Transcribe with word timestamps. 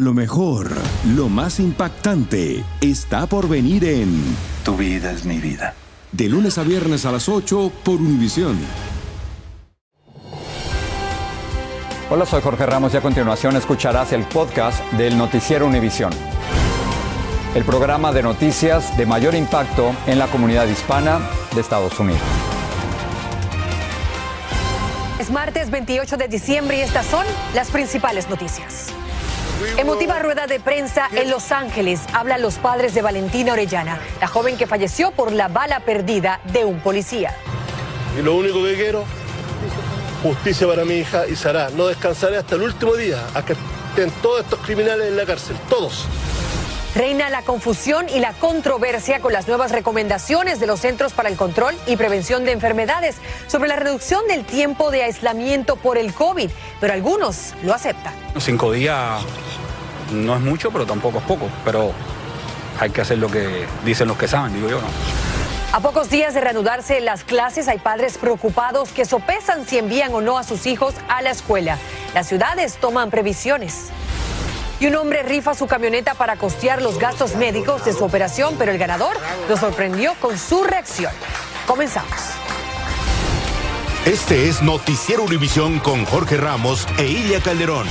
Lo 0.00 0.14
mejor, 0.14 0.70
lo 1.16 1.28
más 1.28 1.58
impactante, 1.58 2.62
está 2.80 3.26
por 3.26 3.48
venir 3.48 3.84
en 3.84 4.22
Tu 4.64 4.76
vida 4.76 5.10
es 5.10 5.24
mi 5.24 5.38
vida. 5.38 5.74
De 6.12 6.28
lunes 6.28 6.56
a 6.56 6.62
viernes 6.62 7.04
a 7.04 7.10
las 7.10 7.28
8 7.28 7.72
por 7.82 7.96
Univisión. 7.96 8.56
Hola, 12.08 12.26
soy 12.26 12.40
Jorge 12.42 12.64
Ramos 12.64 12.94
y 12.94 12.96
a 12.96 13.00
continuación 13.00 13.56
escucharás 13.56 14.12
el 14.12 14.22
podcast 14.22 14.80
del 14.92 15.18
Noticiero 15.18 15.66
Univisión. 15.66 16.12
El 17.56 17.64
programa 17.64 18.12
de 18.12 18.22
noticias 18.22 18.96
de 18.96 19.04
mayor 19.04 19.34
impacto 19.34 19.92
en 20.06 20.20
la 20.20 20.28
comunidad 20.28 20.68
hispana 20.68 21.18
de 21.56 21.60
Estados 21.60 21.98
Unidos. 21.98 22.22
Es 25.18 25.32
martes 25.32 25.72
28 25.72 26.16
de 26.16 26.28
diciembre 26.28 26.78
y 26.78 26.80
estas 26.82 27.04
son 27.04 27.26
las 27.52 27.72
principales 27.72 28.30
noticias. 28.30 28.94
Emotiva 29.76 30.18
rueda 30.20 30.46
de 30.46 30.60
prensa 30.60 31.08
en 31.12 31.30
Los 31.30 31.50
Ángeles. 31.50 32.00
Hablan 32.12 32.42
los 32.42 32.56
padres 32.56 32.94
de 32.94 33.02
Valentina 33.02 33.52
Orellana, 33.52 33.98
la 34.20 34.28
joven 34.28 34.56
que 34.56 34.66
falleció 34.66 35.10
por 35.10 35.32
la 35.32 35.48
bala 35.48 35.80
perdida 35.80 36.40
de 36.52 36.64
un 36.64 36.80
policía. 36.80 37.34
Y 38.18 38.22
lo 38.22 38.36
único 38.36 38.62
que 38.62 38.74
quiero, 38.74 39.04
justicia 40.22 40.66
para 40.66 40.84
mi 40.84 40.94
hija 40.94 41.26
y 41.26 41.34
Sara. 41.34 41.70
No 41.70 41.86
descansaré 41.86 42.36
hasta 42.36 42.54
el 42.54 42.62
último 42.62 42.94
día, 42.94 43.24
hasta 43.26 43.42
que 43.42 43.52
estén 43.90 44.10
todos 44.22 44.40
estos 44.42 44.60
criminales 44.60 45.08
en 45.08 45.16
la 45.16 45.26
cárcel, 45.26 45.56
todos. 45.68 46.06
Reina 46.94 47.28
la 47.30 47.42
confusión 47.42 48.06
y 48.08 48.18
la 48.18 48.32
controversia 48.32 49.20
con 49.20 49.32
las 49.32 49.46
nuevas 49.46 49.72
recomendaciones 49.72 50.58
de 50.58 50.66
los 50.66 50.80
Centros 50.80 51.12
para 51.12 51.28
el 51.28 51.36
Control 51.36 51.74
y 51.86 51.96
Prevención 51.96 52.44
de 52.44 52.52
Enfermedades 52.52 53.16
sobre 53.46 53.68
la 53.68 53.76
reducción 53.76 54.26
del 54.26 54.44
tiempo 54.44 54.90
de 54.90 55.04
aislamiento 55.04 55.76
por 55.76 55.98
el 55.98 56.14
COVID, 56.14 56.50
pero 56.80 56.92
algunos 56.92 57.54
lo 57.62 57.74
aceptan. 57.74 58.14
Cinco 58.38 58.72
días 58.72 59.22
no 60.12 60.34
es 60.34 60.40
mucho, 60.40 60.70
pero 60.70 60.86
tampoco 60.86 61.18
es 61.18 61.24
poco, 61.24 61.48
pero 61.64 61.92
hay 62.80 62.90
que 62.90 63.00
hacer 63.00 63.18
lo 63.18 63.28
que 63.28 63.66
dicen 63.84 64.08
los 64.08 64.16
que 64.16 64.28
saben, 64.28 64.54
digo 64.54 64.68
yo, 64.68 64.80
¿no? 64.80 64.86
A 65.70 65.80
pocos 65.80 66.08
días 66.08 66.32
de 66.32 66.40
reanudarse 66.40 66.98
las 67.00 67.24
clases, 67.24 67.68
hay 67.68 67.78
padres 67.78 68.16
preocupados 68.16 68.88
que 68.88 69.04
sopesan 69.04 69.66
si 69.66 69.76
envían 69.76 70.14
o 70.14 70.22
no 70.22 70.38
a 70.38 70.42
sus 70.42 70.66
hijos 70.66 70.94
a 71.08 71.20
la 71.20 71.30
escuela. 71.30 71.76
Las 72.14 72.26
ciudades 72.26 72.78
toman 72.78 73.10
previsiones. 73.10 73.90
Y 74.80 74.86
un 74.86 74.96
hombre 74.96 75.22
rifa 75.24 75.54
su 75.54 75.66
camioneta 75.66 76.14
para 76.14 76.36
costear 76.36 76.80
los 76.80 76.98
gastos 76.98 77.34
médicos 77.34 77.84
de 77.84 77.92
su 77.92 78.04
operación, 78.04 78.54
pero 78.58 78.72
el 78.72 78.78
ganador 78.78 79.16
lo 79.48 79.56
sorprendió 79.58 80.14
con 80.20 80.38
su 80.38 80.64
reacción. 80.64 81.12
Comenzamos. 81.66 82.16
Este 84.06 84.48
es 84.48 84.62
Noticiero 84.62 85.24
Univisión 85.24 85.80
con 85.80 86.06
Jorge 86.06 86.38
Ramos 86.38 86.86
e 86.96 87.04
Ilia 87.04 87.40
Calderón. 87.40 87.86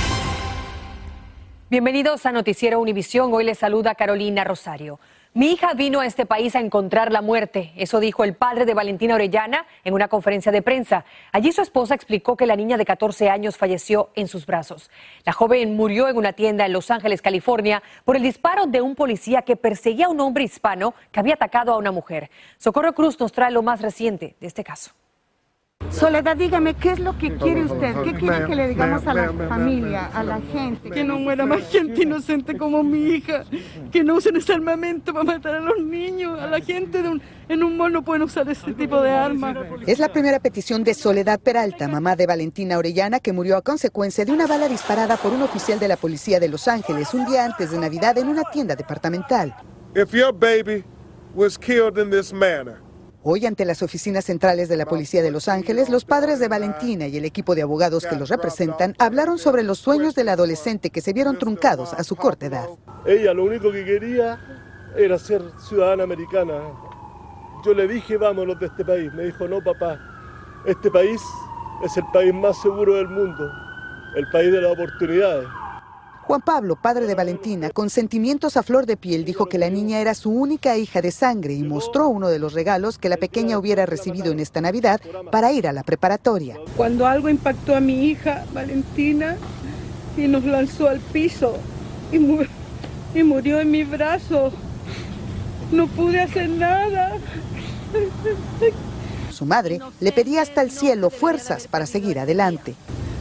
Bienvenidos 1.70 2.24
a 2.24 2.32
Noticiero 2.32 2.80
Univisión. 2.80 3.30
Hoy 3.34 3.44
les 3.44 3.58
saluda 3.58 3.94
Carolina 3.94 4.42
Rosario. 4.42 4.98
Mi 5.34 5.52
hija 5.52 5.74
vino 5.74 6.00
a 6.00 6.06
este 6.06 6.24
país 6.24 6.56
a 6.56 6.60
encontrar 6.60 7.12
la 7.12 7.20
muerte. 7.20 7.74
Eso 7.76 8.00
dijo 8.00 8.24
el 8.24 8.34
padre 8.34 8.64
de 8.64 8.72
Valentina 8.72 9.14
Orellana 9.14 9.66
en 9.84 9.92
una 9.92 10.08
conferencia 10.08 10.50
de 10.50 10.62
prensa. 10.62 11.04
Allí 11.30 11.52
su 11.52 11.60
esposa 11.60 11.94
explicó 11.94 12.38
que 12.38 12.46
la 12.46 12.56
niña 12.56 12.78
de 12.78 12.86
14 12.86 13.28
años 13.28 13.58
falleció 13.58 14.08
en 14.14 14.28
sus 14.28 14.46
brazos. 14.46 14.90
La 15.26 15.34
joven 15.34 15.76
murió 15.76 16.08
en 16.08 16.16
una 16.16 16.32
tienda 16.32 16.64
en 16.64 16.72
Los 16.72 16.90
Ángeles, 16.90 17.20
California, 17.20 17.82
por 18.06 18.16
el 18.16 18.22
disparo 18.22 18.64
de 18.64 18.80
un 18.80 18.94
policía 18.94 19.42
que 19.42 19.56
perseguía 19.56 20.06
a 20.06 20.08
un 20.08 20.20
hombre 20.20 20.44
hispano 20.44 20.94
que 21.12 21.20
había 21.20 21.34
atacado 21.34 21.74
a 21.74 21.76
una 21.76 21.92
mujer. 21.92 22.30
Socorro 22.56 22.94
Cruz 22.94 23.20
nos 23.20 23.32
trae 23.32 23.50
lo 23.50 23.62
más 23.62 23.82
reciente 23.82 24.36
de 24.40 24.46
este 24.46 24.64
caso. 24.64 24.92
Soledad, 25.98 26.36
dígame, 26.36 26.74
¿qué 26.74 26.92
es 26.92 27.00
lo 27.00 27.18
que 27.18 27.34
quiere 27.36 27.64
usted? 27.64 27.94
¿Qué 28.04 28.14
quiere 28.14 28.46
que 28.46 28.54
le 28.54 28.68
digamos 28.68 29.06
a 29.06 29.14
la 29.14 29.32
familia, 29.32 30.06
a 30.06 30.22
la 30.22 30.40
gente? 30.52 30.90
Que 30.90 31.02
no 31.02 31.18
muera 31.18 31.44
más 31.44 31.68
gente 31.70 32.02
inocente 32.02 32.56
como 32.56 32.84
mi 32.84 33.14
hija. 33.14 33.44
Que 33.90 34.04
no 34.04 34.14
usen 34.14 34.36
ese 34.36 34.52
armamento 34.52 35.12
para 35.12 35.24
matar 35.24 35.56
a 35.56 35.60
los 35.60 35.82
niños, 35.82 36.38
a 36.38 36.46
la 36.46 36.60
gente 36.60 37.02
de 37.02 37.08
un, 37.08 37.22
en 37.48 37.64
un 37.64 37.76
mall 37.76 37.92
no 37.92 38.04
pueden 38.04 38.22
usar 38.22 38.48
ese 38.48 38.72
tipo 38.74 39.00
de 39.00 39.10
armas. 39.10 39.56
Es 39.86 39.98
la 39.98 40.08
primera 40.08 40.38
petición 40.38 40.84
de 40.84 40.94
Soledad 40.94 41.40
Peralta, 41.40 41.88
mamá 41.88 42.14
de 42.14 42.26
Valentina 42.26 42.78
Orellana, 42.78 43.18
que 43.18 43.32
murió 43.32 43.56
a 43.56 43.62
consecuencia 43.62 44.24
de 44.24 44.30
una 44.30 44.46
bala 44.46 44.68
disparada 44.68 45.16
por 45.16 45.32
un 45.32 45.42
oficial 45.42 45.80
de 45.80 45.88
la 45.88 45.96
policía 45.96 46.38
de 46.38 46.48
Los 46.48 46.68
Ángeles 46.68 47.12
un 47.12 47.24
día 47.26 47.44
antes 47.44 47.70
de 47.70 47.78
Navidad 47.78 48.16
en 48.18 48.28
una 48.28 48.44
tienda 48.44 48.76
departamental. 48.76 49.54
If 49.96 50.12
your 50.12 50.32
baby 50.32 50.84
was 51.34 51.58
killed 51.58 51.98
in 51.98 52.10
this 52.10 52.32
manner, 52.32 52.80
Hoy, 53.30 53.44
ante 53.44 53.66
las 53.66 53.82
oficinas 53.82 54.24
centrales 54.24 54.70
de 54.70 54.78
la 54.78 54.86
Policía 54.86 55.20
de 55.20 55.30
Los 55.30 55.48
Ángeles, 55.48 55.90
los 55.90 56.06
padres 56.06 56.38
de 56.38 56.48
Valentina 56.48 57.08
y 57.08 57.18
el 57.18 57.26
equipo 57.26 57.54
de 57.54 57.60
abogados 57.60 58.06
que 58.06 58.16
los 58.16 58.30
representan 58.30 58.94
hablaron 58.98 59.38
sobre 59.38 59.62
los 59.62 59.76
sueños 59.76 60.14
del 60.14 60.30
adolescente 60.30 60.88
que 60.88 61.02
se 61.02 61.12
vieron 61.12 61.38
truncados 61.38 61.92
a 61.92 62.04
su 62.04 62.16
corta 62.16 62.46
edad. 62.46 62.70
Ella 63.04 63.34
lo 63.34 63.44
único 63.44 63.70
que 63.70 63.84
quería 63.84 64.40
era 64.96 65.18
ser 65.18 65.42
ciudadana 65.58 66.04
americana. 66.04 66.54
Yo 67.66 67.74
le 67.74 67.86
dije, 67.86 68.16
vámonos 68.16 68.58
de 68.60 68.64
este 68.64 68.82
país. 68.82 69.12
Me 69.12 69.24
dijo, 69.24 69.46
no, 69.46 69.62
papá, 69.62 70.00
este 70.64 70.90
país 70.90 71.20
es 71.84 71.94
el 71.98 72.04
país 72.14 72.32
más 72.32 72.58
seguro 72.62 72.94
del 72.94 73.08
mundo, 73.08 73.46
el 74.16 74.26
país 74.30 74.50
de 74.50 74.62
las 74.62 74.72
oportunidades. 74.72 75.46
Juan 76.28 76.42
Pablo, 76.42 76.76
padre 76.76 77.06
de 77.06 77.14
Valentina, 77.14 77.70
con 77.70 77.88
sentimientos 77.88 78.58
a 78.58 78.62
flor 78.62 78.84
de 78.84 78.98
piel, 78.98 79.24
dijo 79.24 79.46
que 79.46 79.56
la 79.56 79.70
niña 79.70 79.98
era 79.98 80.12
su 80.12 80.30
única 80.30 80.76
hija 80.76 81.00
de 81.00 81.10
sangre 81.10 81.54
y 81.54 81.62
mostró 81.62 82.10
uno 82.10 82.28
de 82.28 82.38
los 82.38 82.52
regalos 82.52 82.98
que 82.98 83.08
la 83.08 83.16
pequeña 83.16 83.56
hubiera 83.56 83.86
recibido 83.86 84.30
en 84.30 84.38
esta 84.38 84.60
Navidad 84.60 85.00
para 85.32 85.52
ir 85.52 85.66
a 85.66 85.72
la 85.72 85.84
preparatoria. 85.84 86.58
Cuando 86.76 87.06
algo 87.06 87.30
impactó 87.30 87.74
a 87.74 87.80
mi 87.80 88.10
hija, 88.10 88.44
Valentina, 88.52 89.38
y 90.18 90.28
nos 90.28 90.44
lanzó 90.44 90.90
al 90.90 91.00
piso 91.00 91.56
y, 92.12 92.18
mu 92.18 92.42
y 93.14 93.22
murió 93.22 93.60
en 93.60 93.70
mi 93.70 93.84
brazo, 93.84 94.52
no 95.72 95.86
pude 95.86 96.20
hacer 96.20 96.50
nada. 96.50 97.16
Su 99.32 99.46
madre 99.46 99.80
le 99.98 100.12
pedía 100.12 100.42
hasta 100.42 100.60
el 100.60 100.70
cielo 100.70 101.08
fuerzas 101.08 101.66
para 101.66 101.86
seguir 101.86 102.18
adelante. 102.18 102.74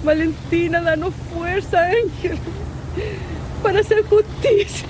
Valentina, 0.03 0.81
danos 0.81 1.13
fuerza, 1.33 1.83
Ángel 1.85 2.37
para 3.63 3.79
hacer 3.79 4.03
justicia. 4.05 4.87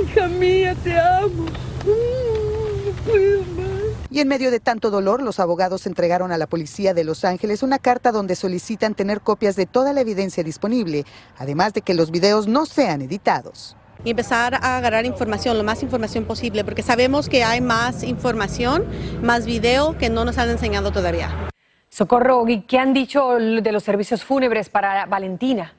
Hija 0.00 0.28
mía, 0.28 0.74
te 0.82 0.98
amo. 0.98 1.46
Y 4.10 4.20
en 4.20 4.28
medio 4.28 4.50
de 4.50 4.60
tanto 4.60 4.90
dolor, 4.90 5.22
los 5.22 5.38
abogados 5.38 5.86
entregaron 5.86 6.32
a 6.32 6.38
la 6.38 6.46
policía 6.46 6.94
de 6.94 7.04
Los 7.04 7.24
Ángeles 7.24 7.62
una 7.62 7.78
carta 7.78 8.10
donde 8.10 8.36
solicitan 8.36 8.94
tener 8.94 9.20
copias 9.20 9.54
de 9.56 9.66
toda 9.66 9.92
la 9.92 10.00
evidencia 10.00 10.42
disponible, 10.42 11.04
además 11.36 11.74
de 11.74 11.82
que 11.82 11.94
los 11.94 12.10
videos 12.10 12.46
no 12.46 12.66
sean 12.66 13.02
editados 13.02 13.76
y 14.04 14.10
empezar 14.10 14.54
a 14.54 14.76
agarrar 14.76 15.06
información, 15.06 15.58
lo 15.58 15.64
más 15.64 15.82
información 15.82 16.24
posible, 16.24 16.64
porque 16.64 16.82
sabemos 16.82 17.28
que 17.28 17.44
hay 17.44 17.60
más 17.60 18.02
información, 18.04 18.84
más 19.22 19.44
video 19.44 19.98
que 19.98 20.08
no 20.08 20.24
nos 20.24 20.38
han 20.38 20.50
enseñado 20.50 20.92
todavía. 20.92 21.47
Socorro, 21.90 22.44
¿qué 22.66 22.78
han 22.78 22.92
dicho 22.92 23.36
de 23.36 23.72
los 23.72 23.82
servicios 23.82 24.22
fúnebres 24.22 24.68
para 24.68 25.06
Valentina? 25.06 25.74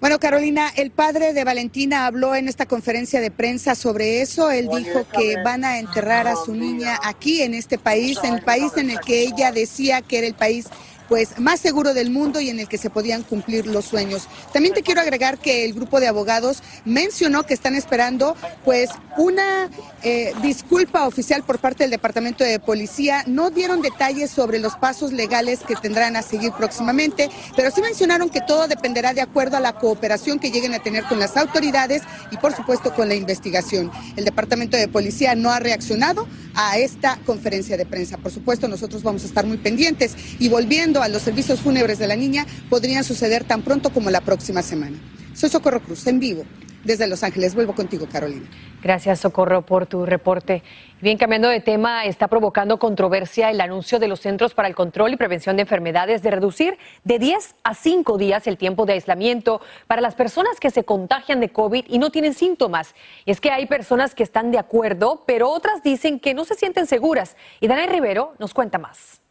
Bueno, 0.00 0.18
Carolina, 0.18 0.68
el 0.76 0.90
padre 0.90 1.32
de 1.32 1.44
Valentina 1.44 2.06
habló 2.06 2.34
en 2.34 2.48
esta 2.48 2.66
conferencia 2.66 3.20
de 3.20 3.30
prensa 3.30 3.76
sobre 3.76 4.20
eso. 4.20 4.50
Él 4.50 4.68
dijo 4.68 5.06
que 5.16 5.36
van 5.44 5.64
a 5.64 5.78
enterrar 5.78 6.26
a 6.26 6.34
su 6.34 6.54
niña 6.56 6.98
aquí 7.04 7.40
en 7.40 7.54
este 7.54 7.78
país, 7.78 8.18
en 8.24 8.34
el 8.34 8.42
país 8.42 8.72
en 8.76 8.90
el 8.90 8.98
que 8.98 9.22
ella 9.22 9.52
decía 9.52 10.02
que 10.02 10.18
era 10.18 10.26
el 10.26 10.34
país 10.34 10.66
pues 11.12 11.38
más 11.38 11.60
seguro 11.60 11.92
del 11.92 12.08
mundo 12.08 12.40
y 12.40 12.48
en 12.48 12.58
el 12.58 12.68
que 12.68 12.78
se 12.78 12.88
podían 12.88 13.22
cumplir 13.22 13.66
los 13.66 13.84
sueños. 13.84 14.28
También 14.50 14.72
te 14.72 14.80
quiero 14.80 15.02
agregar 15.02 15.36
que 15.36 15.66
el 15.66 15.74
grupo 15.74 16.00
de 16.00 16.08
abogados 16.08 16.62
mencionó 16.86 17.42
que 17.42 17.52
están 17.52 17.74
esperando 17.74 18.34
pues 18.64 18.88
una 19.18 19.68
eh, 20.02 20.32
disculpa 20.40 21.06
oficial 21.06 21.42
por 21.42 21.58
parte 21.58 21.84
del 21.84 21.90
Departamento 21.90 22.44
de 22.44 22.58
Policía. 22.58 23.24
No 23.26 23.50
dieron 23.50 23.82
detalles 23.82 24.30
sobre 24.30 24.58
los 24.58 24.74
pasos 24.76 25.12
legales 25.12 25.60
que 25.60 25.76
tendrán 25.76 26.16
a 26.16 26.22
seguir 26.22 26.52
próximamente, 26.52 27.28
pero 27.56 27.70
sí 27.70 27.82
mencionaron 27.82 28.30
que 28.30 28.40
todo 28.40 28.66
dependerá 28.66 29.12
de 29.12 29.20
acuerdo 29.20 29.58
a 29.58 29.60
la 29.60 29.74
cooperación 29.74 30.38
que 30.38 30.50
lleguen 30.50 30.72
a 30.72 30.82
tener 30.82 31.04
con 31.04 31.18
las 31.18 31.36
autoridades 31.36 32.00
y 32.30 32.38
por 32.38 32.56
supuesto 32.56 32.94
con 32.94 33.10
la 33.10 33.14
investigación. 33.14 33.90
El 34.16 34.24
Departamento 34.24 34.78
de 34.78 34.88
Policía 34.88 35.34
no 35.34 35.50
ha 35.50 35.60
reaccionado 35.60 36.26
a 36.54 36.78
esta 36.78 37.18
conferencia 37.24 37.76
de 37.76 37.86
prensa. 37.86 38.18
Por 38.18 38.32
supuesto, 38.32 38.68
nosotros 38.68 39.02
vamos 39.02 39.24
a 39.24 39.26
estar 39.26 39.46
muy 39.46 39.58
pendientes 39.58 40.14
y 40.38 40.48
volviendo 40.48 41.01
a 41.02 41.08
los 41.08 41.22
servicios 41.22 41.60
fúnebres 41.60 41.98
de 41.98 42.06
la 42.06 42.16
niña, 42.16 42.46
podrían 42.70 43.04
suceder 43.04 43.44
tan 43.44 43.62
pronto 43.62 43.90
como 43.90 44.10
la 44.10 44.20
próxima 44.20 44.62
semana. 44.62 44.98
Soy 45.34 45.48
Socorro 45.48 45.80
Cruz, 45.80 46.06
en 46.06 46.20
vivo, 46.20 46.44
desde 46.84 47.06
Los 47.06 47.22
Ángeles. 47.22 47.54
Vuelvo 47.54 47.74
contigo, 47.74 48.06
Carolina. 48.10 48.48
Gracias, 48.82 49.20
Socorro, 49.20 49.62
por 49.62 49.86
tu 49.86 50.04
reporte. 50.04 50.62
Bien, 51.00 51.16
cambiando 51.16 51.48
de 51.48 51.60
tema, 51.60 52.04
está 52.04 52.28
provocando 52.28 52.78
controversia 52.78 53.50
el 53.50 53.60
anuncio 53.60 53.98
de 53.98 54.08
los 54.08 54.20
Centros 54.20 54.54
para 54.54 54.68
el 54.68 54.74
Control 54.74 55.12
y 55.12 55.16
Prevención 55.16 55.56
de 55.56 55.62
Enfermedades 55.62 56.22
de 56.22 56.30
reducir 56.32 56.78
de 57.04 57.18
10 57.18 57.54
a 57.62 57.74
5 57.74 58.18
días 58.18 58.46
el 58.46 58.56
tiempo 58.58 58.84
de 58.84 58.94
aislamiento 58.94 59.60
para 59.86 60.00
las 60.00 60.14
personas 60.14 60.58
que 60.60 60.70
se 60.70 60.84
contagian 60.84 61.40
de 61.40 61.50
COVID 61.50 61.84
y 61.88 61.98
no 61.98 62.10
tienen 62.10 62.34
síntomas. 62.34 62.94
Y 63.24 63.30
es 63.30 63.40
que 63.40 63.50
hay 63.50 63.66
personas 63.66 64.14
que 64.14 64.24
están 64.24 64.50
de 64.50 64.58
acuerdo, 64.58 65.22
pero 65.26 65.48
otras 65.48 65.82
dicen 65.82 66.18
que 66.18 66.34
no 66.34 66.44
se 66.44 66.56
sienten 66.56 66.86
seguras. 66.86 67.36
Y 67.60 67.68
Daniel 67.68 67.90
Rivero 67.90 68.34
nos 68.38 68.52
cuenta 68.52 68.78
más. 68.78 69.21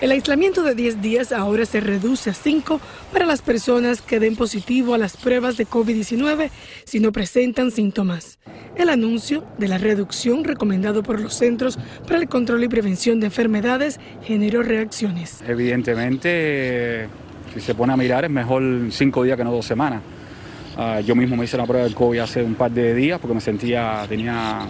El 0.00 0.12
aislamiento 0.12 0.62
de 0.62 0.76
10 0.76 1.02
días 1.02 1.32
ahora 1.32 1.66
se 1.66 1.80
reduce 1.80 2.30
a 2.30 2.32
5 2.32 2.80
para 3.12 3.26
las 3.26 3.42
personas 3.42 4.00
que 4.00 4.20
den 4.20 4.36
positivo 4.36 4.94
a 4.94 4.98
las 4.98 5.16
pruebas 5.16 5.56
de 5.56 5.66
COVID-19 5.66 6.50
si 6.84 7.00
no 7.00 7.10
presentan 7.10 7.72
síntomas. 7.72 8.38
El 8.76 8.90
anuncio 8.90 9.44
de 9.58 9.66
la 9.66 9.76
reducción 9.76 10.44
recomendado 10.44 11.02
por 11.02 11.20
los 11.20 11.34
Centros 11.34 11.80
para 12.06 12.20
el 12.20 12.28
Control 12.28 12.62
y 12.62 12.68
Prevención 12.68 13.18
de 13.18 13.26
Enfermedades 13.26 13.98
generó 14.22 14.62
reacciones. 14.62 15.42
Evidentemente, 15.48 17.08
si 17.52 17.60
se 17.60 17.74
pone 17.74 17.92
a 17.92 17.96
mirar, 17.96 18.24
es 18.24 18.30
mejor 18.30 18.62
5 18.92 19.24
días 19.24 19.36
que 19.36 19.42
no 19.42 19.50
dos 19.50 19.66
semanas. 19.66 20.00
Ah, 20.76 21.00
yo 21.00 21.16
mismo 21.16 21.34
me 21.34 21.44
hice 21.44 21.56
la 21.56 21.66
prueba 21.66 21.82
del 21.82 21.96
COVID 21.96 22.20
hace 22.20 22.40
un 22.40 22.54
par 22.54 22.70
de 22.70 22.94
días 22.94 23.18
porque 23.18 23.34
me 23.34 23.40
sentía, 23.40 24.06
tenía 24.08 24.60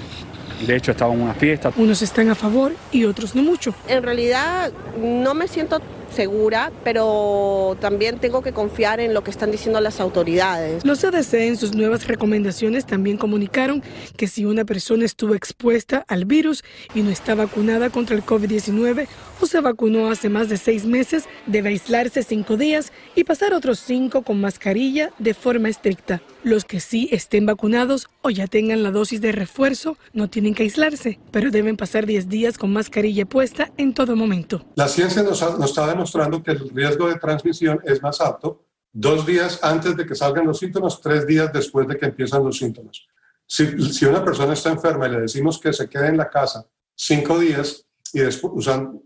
de 0.66 0.76
hecho, 0.76 0.93
estaba 0.93 1.12
en 1.14 1.22
una 1.22 1.34
fiesta. 1.34 1.72
Unos 1.76 2.02
están 2.02 2.28
a 2.28 2.34
favor 2.34 2.72
y 2.93 3.05
otros 3.05 3.34
no 3.34 3.43
mucho. 3.43 3.75
En 3.88 4.02
realidad 4.02 4.72
no 4.99 5.34
me 5.34 5.49
siento 5.49 5.81
segura, 6.14 6.72
pero 6.84 7.76
también 7.81 8.19
tengo 8.19 8.43
que 8.43 8.52
confiar 8.52 9.00
en 9.00 9.14
lo 9.14 9.22
que 9.22 9.31
están 9.31 9.50
diciendo 9.50 9.81
las 9.81 10.00
autoridades. 10.00 10.84
Los 10.84 11.00
CDC 11.00 11.34
en 11.34 11.56
sus 11.56 11.75
nuevas 11.75 12.06
recomendaciones 12.06 12.87
también 12.87 13.16
comunicaron 13.16 13.82
que 14.16 14.26
si 14.26 14.44
una 14.44 14.64
persona 14.64 15.05
estuvo 15.05 15.34
expuesta 15.34 16.05
al 16.08 16.25
virus 16.25 16.64
y 16.94 17.02
no 17.02 17.11
está 17.11 17.34
vacunada 17.34 17.90
contra 17.90 18.16
el 18.16 18.25
COVID-19 18.25 19.06
o 19.40 19.46
se 19.46 19.61
vacunó 19.61 20.11
hace 20.11 20.28
más 20.28 20.49
de 20.49 20.56
seis 20.56 20.84
meses, 20.84 21.25
debe 21.46 21.70
aislarse 21.70 22.22
cinco 22.22 22.56
días 22.56 22.93
y 23.14 23.25
pasar 23.25 23.54
otros 23.54 23.78
cinco 23.78 24.22
con 24.22 24.40
mascarilla 24.40 25.11
de 25.19 25.34
forma 25.34 25.69
estricta. 25.69 26.22
Los 26.49 26.65
que 26.65 26.81
sí 26.81 27.11
estén 27.12 27.45
vacunados 27.45 28.09
o 28.23 28.31
ya 28.31 28.47
tengan 28.47 28.83
la 28.83 28.91
dosis 28.91 29.21
de 29.21 29.33
refuerzo 29.33 29.99
no 30.15 30.31
tienen 30.31 30.55
que 30.55 30.62
aislarse, 30.62 31.21
pero 31.31 31.50
deben 31.50 31.77
pasar 31.77 32.06
10 32.06 32.31
días 32.31 32.56
con 32.56 32.73
mascarilla 32.73 33.27
puesta 33.27 33.71
en 33.77 33.93
todo 33.93 34.17
momento. 34.17 34.65
La 34.75 34.89
ciencia 34.89 35.23
nos, 35.23 35.43
está 35.43 35.87
demostrando 35.87 36.43
que 36.43 36.53
el 36.53 36.71
riesgo 36.71 37.06
de 37.06 37.17
transmisión 37.17 37.81
es 37.85 38.00
más 38.00 38.23
alto 38.23 38.65
dos 38.95 39.27
días 39.27 39.62
antes 39.62 39.95
de 39.95 40.06
que 40.06 40.15
salgan 40.15 40.47
los 40.47 40.59
síntomas, 40.59 41.03
tres 41.03 41.27
días 41.27 41.53
después 41.53 41.87
de 41.87 41.99
que 41.99 42.06
empiezan 42.06 42.43
los 42.43 42.56
síntomas. 42.56 43.03
Si, 43.47 43.93
si 43.93 44.06
una 44.06 44.25
persona 44.25 44.55
está 44.55 44.71
enferma 44.71 45.06
y 45.06 45.11
le 45.11 45.21
decimos 45.21 45.59
que 45.61 45.75
se 45.75 45.87
quede 45.87 46.06
en 46.06 46.17
la 46.17 46.31
casa 46.31 46.67
cinco 46.95 47.39
días 47.39 47.85
y 48.11 48.21
después 48.21 48.55
usan, 48.56 49.03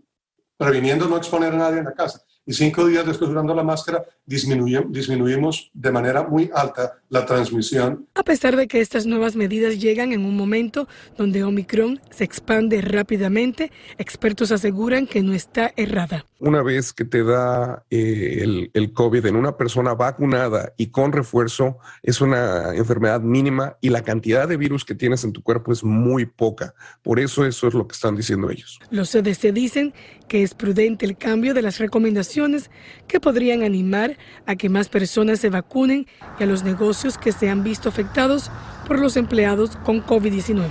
previniendo 0.55 1.09
no 1.09 1.17
exponer 1.17 1.51
a 1.51 1.57
nadie 1.57 1.79
en 1.79 1.85
la 1.85 1.93
casa, 1.93 2.23
y 2.45 2.53
cinco 2.53 2.85
días 2.85 3.05
después 3.05 3.31
usando 3.31 3.53
la 3.55 3.63
máscara 3.63 4.03
disminuimos 4.25 5.69
de 5.73 5.91
manera 5.91 6.23
muy 6.23 6.49
alta 6.53 6.97
la 7.09 7.25
transmisión. 7.25 8.07
A 8.15 8.23
pesar 8.23 8.55
de 8.55 8.67
que 8.67 8.81
estas 8.81 9.05
nuevas 9.05 9.35
medidas 9.35 9.79
llegan 9.79 10.13
en 10.13 10.25
un 10.25 10.35
momento 10.35 10.87
donde 11.17 11.43
Omicron 11.43 12.01
se 12.09 12.23
expande 12.23 12.81
rápidamente, 12.81 13.71
expertos 13.97 14.51
aseguran 14.51 15.05
que 15.05 15.21
no 15.21 15.33
está 15.33 15.71
errada. 15.75 16.25
Una 16.39 16.61
vez 16.61 16.91
que 16.91 17.05
te 17.05 17.23
da 17.23 17.85
eh, 17.89 18.39
el, 18.41 18.71
el 18.73 18.93
COVID 18.93 19.25
en 19.25 19.35
una 19.35 19.55
persona 19.55 19.93
vacunada 19.93 20.73
y 20.75 20.87
con 20.87 21.11
refuerzo, 21.11 21.77
es 22.01 22.19
una 22.19 22.75
enfermedad 22.75 23.21
mínima 23.21 23.77
y 23.79 23.89
la 23.89 24.03
cantidad 24.03 24.47
de 24.47 24.57
virus 24.57 24.83
que 24.83 24.95
tienes 24.95 25.23
en 25.23 25.33
tu 25.33 25.43
cuerpo 25.43 25.71
es 25.71 25.83
muy 25.83 26.25
poca. 26.25 26.73
Por 27.01 27.19
eso 27.19 27.45
eso 27.45 27.67
es 27.67 27.73
lo 27.73 27.87
que 27.87 27.93
están 27.93 28.15
diciendo 28.15 28.49
ellos. 28.49 28.79
Los 28.89 29.11
CDC 29.11 29.53
dicen 29.53 29.93
que 30.27 30.43
es 30.43 30.53
prudente 30.53 31.05
el 31.05 31.17
cambio 31.17 31.53
de 31.53 31.61
las 31.61 31.79
recomendaciones 31.79 32.71
que 33.07 33.19
podrían 33.19 33.63
animar 33.63 34.17
a 34.45 34.55
que 34.55 34.69
más 34.69 34.89
personas 34.89 35.39
se 35.39 35.49
vacunen 35.49 36.07
y 36.39 36.43
a 36.43 36.45
los 36.45 36.63
negocios 36.63 37.17
que 37.17 37.31
se 37.31 37.49
han 37.49 37.63
visto 37.63 37.89
afectados 37.89 38.51
por 38.87 38.99
los 38.99 39.17
empleados 39.17 39.75
con 39.77 40.05
COVID-19. 40.05 40.67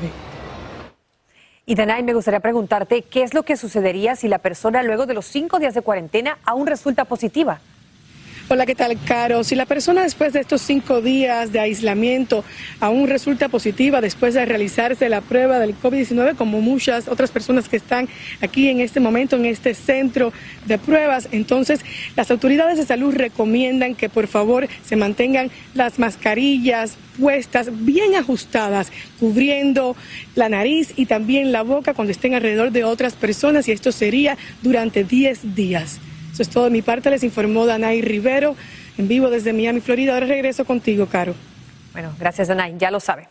Y 1.64 1.74
Danay, 1.76 2.02
me 2.02 2.12
gustaría 2.12 2.40
preguntarte, 2.40 3.02
¿qué 3.02 3.22
es 3.22 3.34
lo 3.34 3.44
que 3.44 3.56
sucedería 3.56 4.16
si 4.16 4.26
la 4.26 4.38
persona 4.38 4.82
luego 4.82 5.06
de 5.06 5.14
los 5.14 5.26
cinco 5.26 5.60
días 5.60 5.74
de 5.74 5.82
cuarentena 5.82 6.38
aún 6.44 6.66
resulta 6.66 7.04
positiva? 7.04 7.60
Hola, 8.52 8.66
¿qué 8.66 8.74
tal, 8.74 8.98
Caro? 9.06 9.44
Si 9.44 9.54
la 9.54 9.64
persona 9.64 10.02
después 10.02 10.34
de 10.34 10.40
estos 10.40 10.60
cinco 10.60 11.00
días 11.00 11.52
de 11.52 11.60
aislamiento 11.60 12.44
aún 12.80 13.08
resulta 13.08 13.48
positiva 13.48 14.02
después 14.02 14.34
de 14.34 14.44
realizarse 14.44 15.08
la 15.08 15.22
prueba 15.22 15.58
del 15.58 15.74
COVID-19, 15.74 16.36
como 16.36 16.60
muchas 16.60 17.08
otras 17.08 17.30
personas 17.30 17.70
que 17.70 17.78
están 17.78 18.10
aquí 18.42 18.68
en 18.68 18.82
este 18.82 19.00
momento 19.00 19.36
en 19.36 19.46
este 19.46 19.72
centro 19.72 20.34
de 20.66 20.76
pruebas, 20.76 21.30
entonces 21.32 21.80
las 22.14 22.30
autoridades 22.30 22.76
de 22.76 22.84
salud 22.84 23.14
recomiendan 23.14 23.94
que 23.94 24.10
por 24.10 24.26
favor 24.26 24.68
se 24.84 24.96
mantengan 24.96 25.50
las 25.72 25.98
mascarillas 25.98 26.98
puestas 27.18 27.70
bien 27.86 28.16
ajustadas, 28.16 28.92
cubriendo 29.18 29.96
la 30.34 30.50
nariz 30.50 30.92
y 30.94 31.06
también 31.06 31.52
la 31.52 31.62
boca 31.62 31.94
cuando 31.94 32.12
estén 32.12 32.34
alrededor 32.34 32.70
de 32.70 32.84
otras 32.84 33.14
personas 33.14 33.66
y 33.68 33.72
esto 33.72 33.92
sería 33.92 34.36
durante 34.60 35.04
10 35.04 35.54
días. 35.54 36.00
Eso 36.32 36.42
es 36.42 36.48
todo 36.48 36.64
de 36.64 36.70
mi 36.70 36.82
parte, 36.82 37.10
les 37.10 37.22
informó 37.24 37.66
Danay 37.66 38.00
Rivero 38.00 38.56
en 38.96 39.08
vivo 39.08 39.28
desde 39.28 39.52
Miami, 39.52 39.80
Florida. 39.80 40.14
Ahora 40.14 40.26
regreso 40.26 40.64
contigo, 40.64 41.06
Caro. 41.06 41.34
Bueno, 41.92 42.14
gracias, 42.18 42.48
Danay, 42.48 42.74
ya 42.78 42.90
lo 42.90 43.00
sabe. 43.00 43.28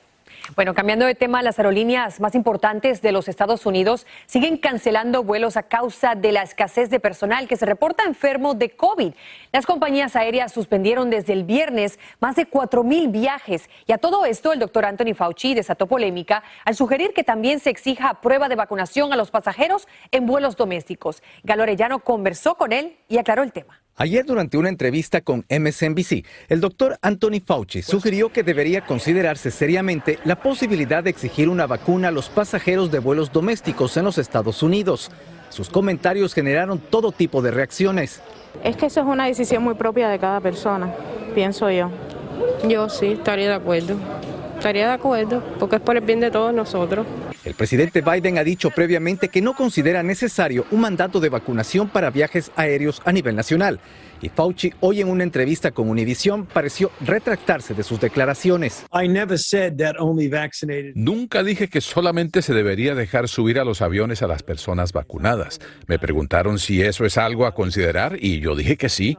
Bueno, 0.55 0.73
cambiando 0.73 1.05
de 1.05 1.15
tema, 1.15 1.43
las 1.43 1.59
aerolíneas 1.59 2.19
más 2.19 2.35
importantes 2.35 3.01
de 3.01 3.11
los 3.11 3.27
Estados 3.27 3.65
Unidos 3.65 4.07
siguen 4.25 4.57
cancelando 4.57 5.23
vuelos 5.23 5.55
a 5.55 5.63
causa 5.63 6.15
de 6.15 6.31
la 6.31 6.41
escasez 6.41 6.89
de 6.89 6.99
personal 6.99 7.47
que 7.47 7.55
se 7.55 7.65
reporta 7.65 8.03
enfermo 8.03 8.53
de 8.53 8.71
COVID. 8.71 9.13
Las 9.51 9.65
compañías 9.65 10.15
aéreas 10.15 10.51
suspendieron 10.51 11.09
desde 11.09 11.33
el 11.33 11.43
viernes 11.43 11.99
más 12.19 12.35
de 12.35 12.47
4 12.47 12.83
mil 12.83 13.09
viajes. 13.09 13.69
Y 13.85 13.91
a 13.91 13.97
todo 13.97 14.25
esto, 14.25 14.51
el 14.51 14.59
doctor 14.59 14.85
Anthony 14.85 15.13
Fauci 15.13 15.53
desató 15.53 15.87
polémica 15.87 16.43
al 16.65 16.75
sugerir 16.75 17.13
que 17.13 17.23
también 17.23 17.59
se 17.59 17.69
exija 17.69 18.19
prueba 18.21 18.49
de 18.49 18.55
vacunación 18.55 19.13
a 19.13 19.17
los 19.17 19.31
pasajeros 19.31 19.87
en 20.11 20.25
vuelos 20.25 20.57
domésticos. 20.57 21.21
Galo 21.43 21.63
Arellano 21.63 21.99
conversó 21.99 22.55
con 22.55 22.73
él 22.73 22.97
y 23.07 23.19
aclaró 23.19 23.43
el 23.43 23.53
tema. 23.53 23.80
Ayer 23.97 24.25
durante 24.25 24.57
una 24.57 24.69
entrevista 24.69 25.21
con 25.21 25.45
MSNBC, 25.49 26.25
el 26.47 26.61
doctor 26.61 26.97
Anthony 27.01 27.41
Fauci 27.45 27.81
sugirió 27.81 28.31
que 28.31 28.41
debería 28.41 28.85
considerarse 28.85 29.51
seriamente 29.51 30.17
la 30.23 30.37
posibilidad 30.37 31.03
de 31.03 31.09
exigir 31.09 31.49
una 31.49 31.67
vacuna 31.67 32.07
a 32.07 32.11
los 32.11 32.29
pasajeros 32.29 32.89
de 32.89 32.99
vuelos 32.99 33.31
domésticos 33.31 33.97
en 33.97 34.05
los 34.05 34.17
Estados 34.17 34.63
Unidos. 34.63 35.11
Sus 35.49 35.69
comentarios 35.69 36.33
generaron 36.33 36.79
todo 36.79 37.11
tipo 37.11 37.41
de 37.41 37.51
reacciones. 37.51 38.21
Es 38.63 38.77
que 38.77 38.85
eso 38.85 39.01
es 39.01 39.05
una 39.05 39.25
decisión 39.25 39.61
muy 39.63 39.73
propia 39.73 40.07
de 40.09 40.19
cada 40.19 40.39
persona, 40.39 40.93
pienso 41.35 41.69
yo. 41.69 41.91
Yo 42.67 42.89
sí, 42.89 43.07
estaría 43.07 43.49
de 43.49 43.55
acuerdo. 43.55 43.95
Estaría 44.61 44.89
de 44.89 44.93
acuerdo, 44.93 45.41
porque 45.57 45.77
es 45.77 45.81
por 45.81 45.97
el 45.97 46.03
bien 46.03 46.19
de 46.19 46.29
todos 46.29 46.53
nosotros. 46.53 47.07
El 47.43 47.55
presidente 47.55 48.01
Biden 48.01 48.37
ha 48.37 48.43
dicho 48.43 48.69
previamente 48.69 49.27
que 49.27 49.41
no 49.41 49.55
considera 49.55 50.03
necesario 50.03 50.67
un 50.69 50.81
mandato 50.81 51.19
de 51.19 51.29
vacunación 51.29 51.89
para 51.89 52.11
viajes 52.11 52.51
aéreos 52.55 53.01
a 53.03 53.11
nivel 53.11 53.35
nacional. 53.35 53.79
Y 54.21 54.29
Fauci 54.29 54.71
hoy 54.79 55.01
en 55.01 55.09
una 55.09 55.23
entrevista 55.23 55.71
con 55.71 55.89
Univision 55.89 56.45
pareció 56.45 56.91
retractarse 57.03 57.73
de 57.73 57.81
sus 57.81 57.99
declaraciones. 57.99 58.85
Nunca 60.93 61.41
dije 61.41 61.67
que 61.67 61.81
solamente 61.81 62.43
se 62.43 62.53
debería 62.53 62.93
dejar 62.93 63.29
subir 63.29 63.59
a 63.59 63.65
los 63.65 63.81
aviones 63.81 64.21
a 64.21 64.27
las 64.27 64.43
personas 64.43 64.93
vacunadas. 64.93 65.59
Me 65.87 65.97
preguntaron 65.97 66.59
si 66.59 66.83
eso 66.83 67.03
es 67.03 67.17
algo 67.17 67.47
a 67.47 67.55
considerar 67.55 68.15
y 68.19 68.41
yo 68.41 68.55
dije 68.55 68.77
que 68.77 68.89
sí. 68.89 69.17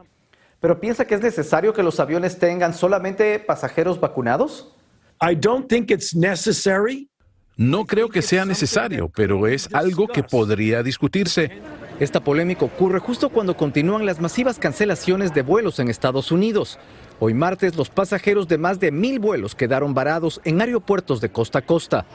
¿Pero 0.61 0.79
piensa 0.79 1.03
que 1.05 1.15
es 1.15 1.21
necesario 1.21 1.73
que 1.73 1.83
los 1.83 1.99
aviones 1.99 2.39
tengan 2.39 2.73
solamente 2.73 3.39
pasajeros 3.39 3.99
vacunados? 3.99 4.73
I 5.21 5.35
don't 5.35 5.67
think 5.67 5.91
it's 5.91 6.15
necessary. 6.15 7.09
No 7.55 7.85
creo 7.85 8.09
que 8.09 8.21
sea 8.21 8.45
necesario, 8.45 9.09
pero 9.09 9.47
es 9.47 9.69
algo 9.73 10.07
que 10.07 10.23
podría 10.23 10.81
discutirse. 10.81 11.61
Esta 11.99 12.19
polémica 12.19 12.65
ocurre 12.65 12.99
justo 12.99 13.29
cuando 13.29 13.55
continúan 13.55 14.05
las 14.05 14.19
masivas 14.19 14.57
cancelaciones 14.57 15.33
de 15.33 15.43
vuelos 15.43 15.77
en 15.77 15.89
Estados 15.89 16.31
Unidos. 16.31 16.79
Hoy 17.19 17.33
martes, 17.33 17.75
los 17.75 17.89
pasajeros 17.89 18.47
de 18.47 18.57
más 18.57 18.79
de 18.79 18.91
mil 18.91 19.19
vuelos 19.19 19.55
quedaron 19.55 19.93
varados 19.93 20.41
en 20.43 20.59
aeropuertos 20.59 21.21
de 21.21 21.29
costa 21.29 21.59
a 21.59 21.61
costa. 21.61 22.05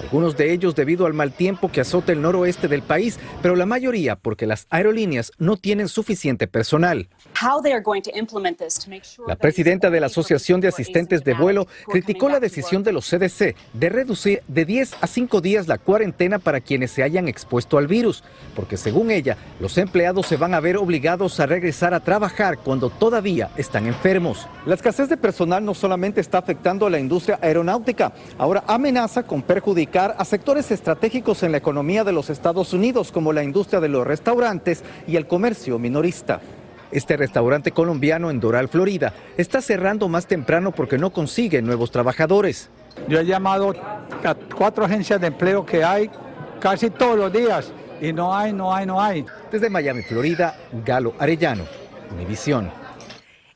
Algunos 0.00 0.36
de 0.36 0.52
ellos 0.52 0.74
debido 0.74 1.06
al 1.06 1.14
mal 1.14 1.32
tiempo 1.32 1.70
que 1.70 1.80
azota 1.80 2.12
el 2.12 2.22
noroeste 2.22 2.66
del 2.66 2.82
país, 2.82 3.18
pero 3.42 3.54
la 3.54 3.66
mayoría 3.66 4.16
porque 4.16 4.46
las 4.46 4.66
aerolíneas 4.70 5.32
no 5.38 5.56
tienen 5.56 5.88
suficiente 5.88 6.46
personal. 6.46 7.08
La 9.26 9.36
presidenta 9.36 9.90
de 9.90 10.00
la 10.00 10.06
Asociación 10.06 10.60
de 10.60 10.68
Asistentes 10.68 11.22
de 11.22 11.34
Vuelo 11.34 11.66
criticó 11.86 12.28
la 12.28 12.40
decisión 12.40 12.82
de 12.82 12.92
los 12.92 13.08
CDC 13.08 13.54
de 13.72 13.88
reducir 13.88 14.42
de 14.48 14.64
10 14.64 14.96
a 15.00 15.06
5 15.06 15.40
días 15.40 15.68
la 15.68 15.78
cuarentena 15.78 16.38
para 16.38 16.60
quienes 16.60 16.90
se 16.90 17.02
hayan 17.02 17.28
expuesto 17.28 17.78
al 17.78 17.86
virus, 17.86 18.24
porque 18.54 18.76
según 18.76 19.10
ella, 19.10 19.36
los 19.60 19.78
empleados 19.78 20.26
se 20.26 20.36
van 20.36 20.54
a 20.54 20.60
ver 20.60 20.76
obligados 20.76 21.38
a 21.40 21.46
regresar 21.46 21.94
a 21.94 22.00
trabajar 22.00 22.58
cuando 22.58 22.90
todavía 22.90 23.50
están 23.56 23.86
enfermos. 23.86 24.45
La 24.66 24.74
escasez 24.74 25.08
de 25.08 25.16
personal 25.16 25.64
no 25.64 25.74
solamente 25.74 26.20
está 26.20 26.38
afectando 26.38 26.86
a 26.86 26.90
la 26.90 26.98
industria 26.98 27.38
aeronáutica, 27.40 28.12
ahora 28.36 28.64
amenaza 28.66 29.22
con 29.22 29.42
perjudicar 29.42 30.16
a 30.18 30.24
sectores 30.24 30.70
estratégicos 30.72 31.42
en 31.44 31.52
la 31.52 31.58
economía 31.58 32.02
de 32.02 32.12
los 32.12 32.30
Estados 32.30 32.72
Unidos, 32.72 33.12
como 33.12 33.32
la 33.32 33.44
industria 33.44 33.80
de 33.80 33.88
los 33.88 34.06
restaurantes 34.06 34.82
y 35.06 35.14
el 35.16 35.26
comercio 35.26 35.78
minorista. 35.78 36.40
Este 36.90 37.16
restaurante 37.16 37.72
colombiano 37.72 38.30
en 38.30 38.40
Doral, 38.40 38.68
Florida, 38.68 39.12
está 39.36 39.60
cerrando 39.60 40.08
más 40.08 40.26
temprano 40.26 40.72
porque 40.72 40.98
no 40.98 41.10
consigue 41.10 41.62
nuevos 41.62 41.90
trabajadores. 41.90 42.68
Yo 43.08 43.20
he 43.20 43.24
llamado 43.24 43.72
a 44.24 44.34
cuatro 44.34 44.84
agencias 44.84 45.20
de 45.20 45.28
empleo 45.28 45.64
que 45.64 45.84
hay 45.84 46.10
casi 46.60 46.90
todos 46.90 47.18
los 47.18 47.32
días 47.32 47.72
y 48.00 48.12
no 48.12 48.34
hay, 48.34 48.52
no 48.52 48.74
hay, 48.74 48.86
no 48.86 49.00
hay. 49.00 49.24
Desde 49.50 49.70
Miami, 49.70 50.02
Florida, 50.02 50.56
Galo 50.84 51.14
Arellano, 51.18 51.64
Univisión. 52.12 52.85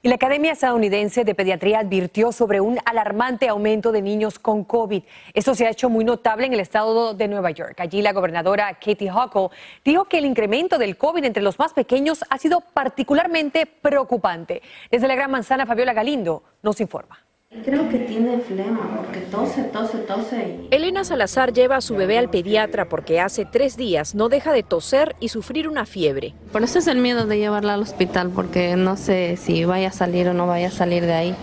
Y 0.02 0.08
la 0.08 0.14
Academia 0.14 0.52
Estadounidense 0.52 1.24
de 1.24 1.34
Pediatría 1.34 1.80
advirtió 1.80 2.32
sobre 2.32 2.62
un 2.62 2.78
alarmante 2.86 3.48
aumento 3.48 3.92
de 3.92 4.00
niños 4.00 4.38
con 4.38 4.64
COVID. 4.64 5.02
Esto 5.34 5.54
se 5.54 5.66
ha 5.66 5.70
hecho 5.70 5.90
muy 5.90 6.06
notable 6.06 6.46
en 6.46 6.54
el 6.54 6.60
estado 6.60 7.12
de 7.12 7.28
Nueva 7.28 7.50
York. 7.50 7.78
Allí 7.80 8.00
la 8.00 8.14
gobernadora 8.14 8.78
Katie 8.80 9.10
Hochul 9.10 9.50
dijo 9.84 10.06
que 10.06 10.16
el 10.16 10.24
incremento 10.24 10.78
del 10.78 10.96
COVID 10.96 11.22
entre 11.24 11.42
los 11.42 11.58
más 11.58 11.74
pequeños 11.74 12.24
ha 12.30 12.38
sido 12.38 12.62
particularmente 12.62 13.66
preocupante. 13.66 14.62
Desde 14.90 15.06
la 15.06 15.16
Gran 15.16 15.32
Manzana, 15.32 15.66
Fabiola 15.66 15.92
Galindo 15.92 16.44
nos 16.62 16.80
informa. 16.80 17.18
Creo 17.64 17.88
que 17.88 17.98
tiene 17.98 18.38
flema 18.38 18.96
porque 18.96 19.18
tose, 19.22 19.64
tose, 19.64 19.98
tose. 19.98 20.68
Elena 20.70 21.02
Salazar 21.02 21.52
lleva 21.52 21.78
a 21.78 21.80
su 21.80 21.96
bebé 21.96 22.16
al 22.16 22.30
pediatra 22.30 22.88
porque 22.88 23.18
hace 23.18 23.44
tres 23.44 23.76
días 23.76 24.14
no 24.14 24.28
deja 24.28 24.52
de 24.52 24.62
toser 24.62 25.16
y 25.18 25.30
sufrir 25.30 25.68
una 25.68 25.84
fiebre. 25.84 26.32
Por 26.52 26.62
eso 26.62 26.78
es 26.78 26.86
el 26.86 26.98
miedo 26.98 27.26
de 27.26 27.38
llevarla 27.38 27.74
al 27.74 27.82
hospital 27.82 28.30
porque 28.30 28.76
no 28.76 28.96
sé 28.96 29.36
si 29.36 29.64
vaya 29.64 29.88
a 29.88 29.92
salir 29.92 30.28
o 30.28 30.32
no 30.32 30.46
vaya 30.46 30.68
a 30.68 30.70
salir 30.70 31.04
de 31.04 31.12
ahí. 31.12 31.36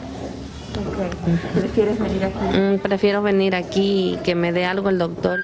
¿Prefieres 1.54 2.00
venir 2.00 2.24
aquí? 2.24 2.58
Mm, 2.58 2.80
prefiero 2.80 3.22
venir 3.22 3.54
aquí 3.54 4.14
y 4.14 4.18
que 4.24 4.34
me 4.34 4.54
dé 4.54 4.64
algo 4.64 4.88
el 4.88 5.00
doctor. 5.00 5.42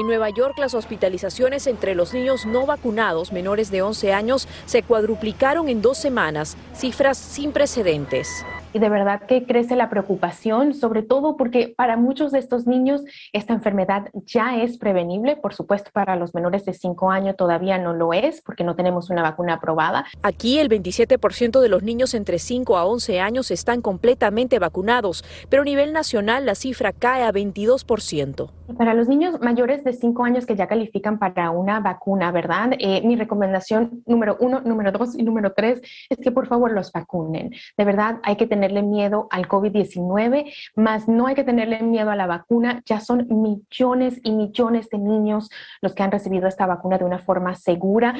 En 0.00 0.06
Nueva 0.06 0.30
York, 0.30 0.54
las 0.58 0.72
hospitalizaciones 0.72 1.66
entre 1.66 1.94
los 1.94 2.14
niños 2.14 2.46
no 2.46 2.64
vacunados 2.64 3.32
menores 3.32 3.70
de 3.70 3.82
11 3.82 4.14
años 4.14 4.48
se 4.64 4.82
cuadruplicaron 4.82 5.68
en 5.68 5.82
dos 5.82 5.98
semanas, 5.98 6.56
cifras 6.74 7.18
sin 7.18 7.52
precedentes 7.52 8.28
y 8.76 8.78
de 8.78 8.90
verdad 8.90 9.22
que 9.22 9.46
crece 9.46 9.74
la 9.74 9.88
preocupación, 9.88 10.74
sobre 10.74 11.02
todo 11.02 11.38
porque 11.38 11.72
para 11.74 11.96
muchos 11.96 12.30
de 12.30 12.40
estos 12.40 12.66
niños 12.66 13.02
esta 13.32 13.54
enfermedad 13.54 14.10
ya 14.26 14.60
es 14.62 14.76
prevenible, 14.76 15.34
por 15.34 15.54
supuesto 15.54 15.90
para 15.94 16.14
los 16.14 16.34
menores 16.34 16.66
de 16.66 16.74
5 16.74 17.10
años 17.10 17.36
todavía 17.38 17.78
no 17.78 17.94
lo 17.94 18.12
es 18.12 18.42
porque 18.42 18.64
no 18.64 18.76
tenemos 18.76 19.08
una 19.08 19.22
vacuna 19.22 19.54
aprobada. 19.54 20.04
Aquí 20.22 20.58
el 20.58 20.68
27% 20.68 21.58
de 21.60 21.68
los 21.70 21.84
niños 21.84 22.12
entre 22.12 22.38
5 22.38 22.76
a 22.76 22.84
11 22.84 23.18
años 23.18 23.50
están 23.50 23.80
completamente 23.80 24.58
vacunados, 24.58 25.24
pero 25.48 25.62
a 25.62 25.64
nivel 25.64 25.94
nacional 25.94 26.44
la 26.44 26.54
cifra 26.54 26.92
cae 26.92 27.22
a 27.22 27.32
22%. 27.32 28.50
Para 28.76 28.92
los 28.92 29.08
niños 29.08 29.40
mayores 29.40 29.84
de 29.84 29.94
5 29.94 30.22
años 30.22 30.44
que 30.44 30.54
ya 30.54 30.66
califican 30.66 31.18
para 31.18 31.50
una 31.50 31.80
vacuna, 31.80 32.30
¿verdad? 32.30 32.72
Eh, 32.78 33.00
mi 33.06 33.16
recomendación 33.16 34.02
número 34.04 34.36
uno, 34.38 34.60
número 34.60 34.92
dos 34.92 35.16
y 35.16 35.22
número 35.22 35.54
tres 35.54 35.80
es 36.10 36.18
que 36.18 36.30
por 36.30 36.46
favor 36.46 36.72
los 36.72 36.92
vacunen. 36.92 37.54
De 37.78 37.84
verdad 37.86 38.18
hay 38.22 38.36
que 38.36 38.46
tener 38.46 38.65
tenerle 38.66 38.82
miedo 38.82 39.28
al 39.30 39.46
COVID-19, 39.46 40.52
más 40.74 41.08
no 41.08 41.26
hay 41.26 41.34
que 41.34 41.44
tenerle 41.44 41.82
miedo 41.82 42.10
a 42.10 42.16
la 42.16 42.26
vacuna. 42.26 42.82
Ya 42.86 43.00
son 43.00 43.26
millones 43.28 44.20
y 44.24 44.32
millones 44.32 44.88
de 44.90 44.98
niños 44.98 45.50
los 45.80 45.94
que 45.94 46.02
han 46.02 46.10
recibido 46.10 46.48
esta 46.48 46.66
vacuna 46.66 46.98
de 46.98 47.04
una 47.04 47.18
forma 47.18 47.54
segura. 47.54 48.14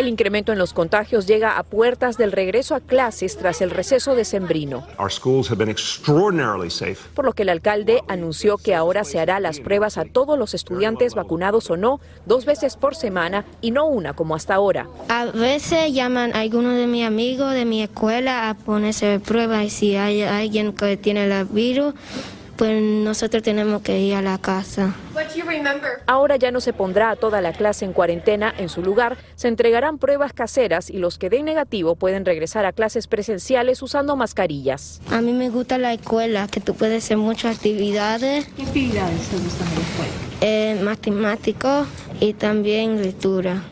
El 0.00 0.08
incremento 0.08 0.50
en 0.50 0.56
los 0.56 0.72
contagios 0.72 1.26
llega 1.26 1.58
a 1.58 1.62
puertas 1.62 2.16
del 2.16 2.32
regreso 2.32 2.74
a 2.74 2.80
clases 2.80 3.36
tras 3.36 3.60
el 3.60 3.68
receso 3.68 4.14
decembrino. 4.14 4.86
Por 7.14 7.24
lo 7.26 7.32
que 7.34 7.42
el 7.42 7.48
alcalde 7.50 8.02
anunció 8.08 8.56
que 8.56 8.74
ahora 8.74 9.04
se 9.04 9.20
hará 9.20 9.40
las 9.40 9.60
pruebas 9.60 9.98
a 9.98 10.06
todos 10.06 10.38
los 10.38 10.54
estudiantes 10.54 11.14
vacunados 11.14 11.68
o 11.68 11.76
no 11.76 12.00
dos 12.24 12.46
veces 12.46 12.76
por 12.76 12.94
semana 12.94 13.44
y 13.60 13.72
no 13.72 13.88
una 13.88 14.14
como 14.14 14.34
hasta 14.34 14.54
ahora. 14.54 14.86
A 15.10 15.26
veces 15.26 15.92
llaman 15.92 16.34
a 16.34 16.40
alguno 16.40 16.70
de 16.70 16.86
mis 16.86 17.04
amigos 17.04 17.52
de 17.52 17.66
mi 17.66 17.82
escuela 17.82 18.48
a 18.48 18.54
ponerse 18.54 19.20
pruebas 19.20 19.66
y 19.66 19.68
si 19.68 19.96
hay 19.96 20.22
alguien 20.22 20.72
que 20.72 20.96
tiene 20.96 21.24
el 21.24 21.44
virus 21.44 21.92
pues 22.60 22.82
nosotros 22.82 23.42
tenemos 23.42 23.80
que 23.80 23.98
ir 24.00 24.14
a 24.14 24.20
la 24.20 24.36
casa. 24.36 24.94
Ahora 26.06 26.36
ya 26.36 26.50
no 26.50 26.60
se 26.60 26.74
pondrá 26.74 27.08
a 27.08 27.16
toda 27.16 27.40
la 27.40 27.54
clase 27.54 27.86
en 27.86 27.94
cuarentena. 27.94 28.52
En 28.58 28.68
su 28.68 28.82
lugar, 28.82 29.16
se 29.34 29.48
entregarán 29.48 29.96
pruebas 29.96 30.34
caseras 30.34 30.90
y 30.90 30.98
los 30.98 31.16
que 31.16 31.30
den 31.30 31.46
negativo 31.46 31.94
pueden 31.94 32.26
regresar 32.26 32.66
a 32.66 32.72
clases 32.72 33.06
presenciales 33.06 33.80
usando 33.80 34.14
mascarillas. 34.14 35.00
A 35.10 35.22
mí 35.22 35.32
me 35.32 35.48
gusta 35.48 35.78
la 35.78 35.94
escuela, 35.94 36.48
que 36.48 36.60
tú 36.60 36.74
puedes 36.74 37.02
hacer 37.02 37.16
muchas 37.16 37.56
actividades. 37.56 38.46
¿Qué 38.54 38.64
actividades 38.64 39.28
te 39.28 39.38
gustan 39.38 39.66
en 39.66 39.74
la 39.76 39.80
escuela? 39.80 40.12
Eh, 40.42 40.80
matemáticos 40.82 41.88
y 42.20 42.34
también 42.34 43.00
lectura. 43.00 43.62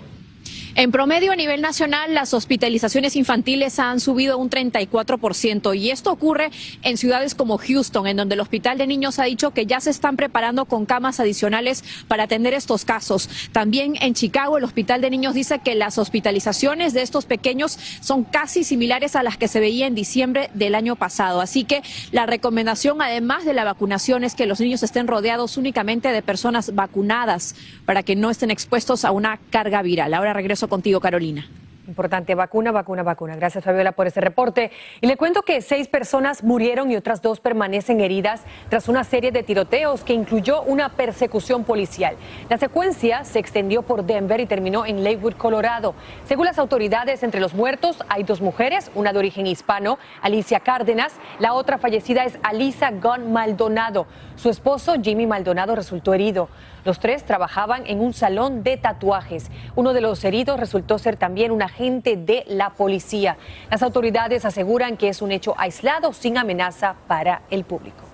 En 0.79 0.93
promedio 0.93 1.33
a 1.33 1.35
nivel 1.35 1.61
nacional, 1.61 2.15
las 2.15 2.33
hospitalizaciones 2.33 3.17
infantiles 3.17 3.81
han 3.81 3.99
subido 3.99 4.39
un 4.39 4.49
34% 4.49 5.77
y 5.77 5.91
esto 5.91 6.13
ocurre 6.13 6.53
en 6.85 6.97
ciudades 6.97 7.35
como 7.35 7.59
Houston, 7.59 8.07
en 8.07 8.17
donde 8.17 8.37
el 8.37 8.41
Hospital 8.41 8.79
de 8.79 8.87
Niños 8.87 9.19
ha 9.19 9.25
dicho 9.25 9.51
que 9.51 9.67
ya 9.67 9.81
se 9.81 9.91
están 9.91 10.15
preparando 10.15 10.67
con 10.67 10.87
camas 10.87 11.19
adicionales 11.19 11.83
para 12.07 12.23
atender 12.23 12.55
estos 12.55 12.85
casos. 12.85 13.29
También 13.51 13.95
en 14.01 14.15
Chicago, 14.15 14.57
el 14.57 14.63
Hospital 14.63 15.01
de 15.01 15.11
Niños 15.11 15.35
dice 15.35 15.59
que 15.59 15.75
las 15.75 15.99
hospitalizaciones 15.99 16.95
de 16.95 17.03
estos 17.03 17.27
pequeños 17.27 17.77
son 18.01 18.23
casi 18.23 18.63
similares 18.63 19.17
a 19.17 19.25
las 19.25 19.37
que 19.37 19.49
se 19.49 19.59
veía 19.59 19.89
en 19.89 19.97
diciembre 19.97 20.49
del 20.55 20.77
año 20.77 20.95
pasado. 20.95 21.41
Así 21.41 21.65
que 21.65 21.83
la 22.13 22.27
recomendación, 22.27 23.03
además 23.03 23.45
de 23.45 23.53
la 23.53 23.65
vacunación, 23.65 24.23
es 24.23 24.37
que 24.37 24.47
los 24.47 24.61
niños 24.61 24.85
estén 24.85 25.09
rodeados 25.09 25.57
únicamente 25.57 26.13
de 26.13 26.23
personas 26.23 26.73
vacunadas 26.77 27.57
para 27.85 28.05
que 28.05 28.15
no 28.15 28.31
estén 28.31 28.53
expuestos 28.53 29.05
a 29.05 29.11
una 29.11 29.41
carga 29.51 29.83
viral. 29.83 30.15
Ahora 30.15 30.33
regreso 30.35 30.68
contigo, 30.69 31.01
Carolina. 31.01 31.49
Importante, 31.89 32.35
vacuna, 32.35 32.71
vacuna, 32.71 33.03
vacuna. 33.03 33.35
Gracias, 33.35 33.65
Fabiola, 33.65 33.93
por 33.93 34.07
ese 34.07 34.21
reporte. 34.21 34.71
Y 35.01 35.07
le 35.07 35.17
cuento 35.17 35.41
que 35.41 35.63
seis 35.63 35.89
personas 35.89 36.45
murieron 36.45 36.91
y 36.91 36.97
otras 36.97 37.23
dos 37.23 37.41
permanecen 37.41 38.03
heridas 38.03 38.43
tras 38.69 38.91
una 38.91 39.05
serie 39.05 39.33
de 39.33 39.43
tiroteos 39.43 40.05
que 40.05 40.13
incluyó 40.13 40.61
una 40.61 40.91
persecución 40.91 41.65
policial. 41.65 42.17
La 42.51 42.59
secuencia 42.59 43.25
se 43.25 43.39
extendió 43.39 43.81
por 43.81 44.05
Denver 44.05 44.39
y 44.39 44.45
terminó 44.45 44.85
en 44.85 45.03
Lakewood, 45.03 45.37
Colorado. 45.37 45.95
Según 46.27 46.45
las 46.45 46.59
autoridades, 46.59 47.23
entre 47.23 47.41
los 47.41 47.55
muertos 47.55 48.05
hay 48.11 48.23
dos 48.23 48.43
mujeres, 48.43 48.91
una 48.95 49.15
de 49.15 49.21
origen 49.21 49.47
hispano, 49.47 49.99
Alicia 50.21 50.61
Cárdenas, 50.61 51.15
la 51.39 51.55
otra 51.55 51.79
fallecida 51.79 52.25
es 52.25 52.39
Alisa 52.43 52.91
Gunn 52.91 53.33
Maldonado. 53.33 54.07
Su 54.37 54.51
esposo, 54.51 54.95
Jimmy 55.03 55.27
Maldonado, 55.27 55.75
resultó 55.75 56.13
herido. 56.13 56.51
Los 56.85 56.99
tres 56.99 57.25
trabajaban 57.25 57.87
en 57.87 58.01
un 58.01 58.13
salón 58.13 58.63
de 58.63 58.77
tatuajes. 58.77 59.51
Uno 59.77 59.93
de 59.93 60.01
los 60.01 60.25
heridos 60.25 60.59
resultó 60.59 60.99
ser 60.99 61.17
también 61.17 61.51
un 61.51 61.63
agente 61.63 62.17
de 62.17 62.45
la 62.49 62.71
policía. 62.71 63.37
Las 63.71 63.83
autoridades 63.83 64.45
aseguran 64.45 64.97
que 64.97 65.09
es 65.09 65.23
un 65.23 65.33
hecho 65.33 65.55
aislado 65.59 66.13
sin 66.13 66.39
amenaza 66.39 66.95
para 67.07 67.43
el 67.51 67.65
público. 67.65 68.08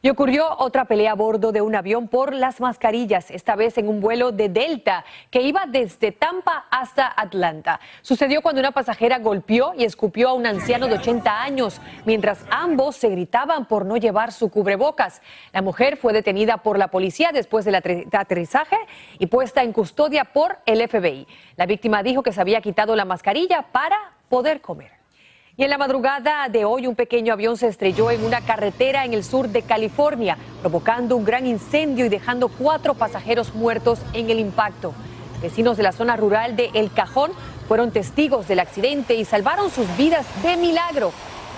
Y 0.00 0.10
ocurrió 0.10 0.46
otra 0.58 0.84
pelea 0.84 1.12
a 1.12 1.14
bordo 1.14 1.50
de 1.50 1.60
un 1.60 1.74
avión 1.74 2.06
por 2.06 2.32
las 2.32 2.60
mascarillas, 2.60 3.30
esta 3.32 3.56
vez 3.56 3.78
en 3.78 3.88
un 3.88 4.00
vuelo 4.00 4.30
de 4.30 4.48
Delta 4.48 5.04
que 5.30 5.42
iba 5.42 5.64
desde 5.66 6.12
Tampa 6.12 6.66
hasta 6.70 7.12
Atlanta. 7.16 7.80
Sucedió 8.02 8.40
cuando 8.40 8.60
una 8.60 8.70
pasajera 8.70 9.18
golpeó 9.18 9.72
y 9.76 9.84
escupió 9.84 10.28
a 10.28 10.34
un 10.34 10.46
anciano 10.46 10.86
de 10.86 10.94
80 10.94 11.42
años, 11.42 11.80
mientras 12.04 12.44
ambos 12.50 12.96
se 12.96 13.08
gritaban 13.08 13.66
por 13.66 13.84
no 13.84 13.96
llevar 13.96 14.30
su 14.32 14.50
cubrebocas. 14.50 15.20
La 15.52 15.62
mujer 15.62 15.96
fue 15.96 16.12
detenida 16.12 16.58
por 16.58 16.78
la 16.78 16.88
policía 16.88 17.30
después 17.32 17.64
del 17.64 17.74
aterrizaje 17.74 18.76
y 19.18 19.26
puesta 19.26 19.62
en 19.62 19.72
custodia 19.72 20.26
por 20.26 20.58
el 20.64 20.86
FBI. 20.88 21.26
La 21.56 21.66
víctima 21.66 22.04
dijo 22.04 22.22
que 22.22 22.32
se 22.32 22.40
había 22.40 22.60
quitado 22.60 22.94
la 22.94 23.04
mascarilla 23.04 23.66
para 23.72 23.96
poder 24.28 24.60
comer. 24.60 24.97
Y 25.58 25.64
en 25.64 25.70
la 25.70 25.78
madrugada 25.78 26.48
de 26.48 26.64
hoy 26.64 26.86
un 26.86 26.94
pequeño 26.94 27.32
avión 27.32 27.56
se 27.56 27.66
estrelló 27.66 28.12
en 28.12 28.24
una 28.24 28.42
carretera 28.42 29.04
en 29.04 29.12
el 29.12 29.24
sur 29.24 29.48
de 29.48 29.62
California, 29.62 30.38
provocando 30.60 31.16
un 31.16 31.24
gran 31.24 31.48
incendio 31.48 32.06
y 32.06 32.08
dejando 32.08 32.46
cuatro 32.46 32.94
pasajeros 32.94 33.52
muertos 33.56 33.98
en 34.12 34.30
el 34.30 34.38
impacto. 34.38 34.94
Vecinos 35.42 35.76
de 35.76 35.82
la 35.82 35.90
zona 35.90 36.16
rural 36.16 36.54
de 36.54 36.70
El 36.74 36.92
Cajón 36.92 37.32
fueron 37.66 37.90
testigos 37.90 38.46
del 38.46 38.60
accidente 38.60 39.16
y 39.16 39.24
salvaron 39.24 39.68
sus 39.72 39.88
vidas 39.96 40.26
de 40.44 40.56
milagro. 40.56 41.10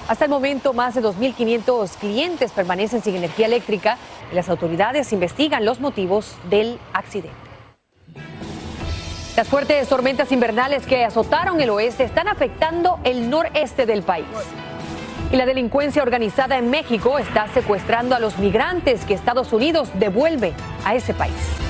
Hasta 0.08 0.24
el 0.24 0.30
momento, 0.30 0.72
más 0.72 0.94
de 0.94 1.02
2.500 1.02 1.90
clientes 1.98 2.52
permanecen 2.52 3.02
sin 3.02 3.16
energía 3.16 3.44
eléctrica 3.44 3.98
y 4.32 4.34
las 4.34 4.48
autoridades 4.48 5.12
investigan 5.12 5.66
los 5.66 5.78
motivos 5.78 6.36
del 6.48 6.78
accidente. 6.94 7.49
Las 9.40 9.48
fuertes 9.48 9.88
tormentas 9.88 10.32
invernales 10.32 10.84
que 10.84 11.02
azotaron 11.02 11.62
el 11.62 11.70
oeste 11.70 12.04
están 12.04 12.28
afectando 12.28 13.00
el 13.04 13.30
noreste 13.30 13.86
del 13.86 14.02
país. 14.02 14.26
Y 15.32 15.36
la 15.36 15.46
delincuencia 15.46 16.02
organizada 16.02 16.58
en 16.58 16.68
México 16.68 17.18
está 17.18 17.48
secuestrando 17.48 18.14
a 18.14 18.18
los 18.18 18.36
migrantes 18.36 19.06
que 19.06 19.14
Estados 19.14 19.54
Unidos 19.54 19.88
devuelve 19.94 20.52
a 20.84 20.94
ese 20.94 21.14
país. 21.14 21.69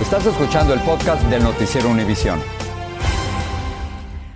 Estás 0.00 0.24
escuchando 0.24 0.72
el 0.72 0.80
podcast 0.80 1.22
del 1.24 1.42
noticiero 1.42 1.90
Univisión. 1.90 2.40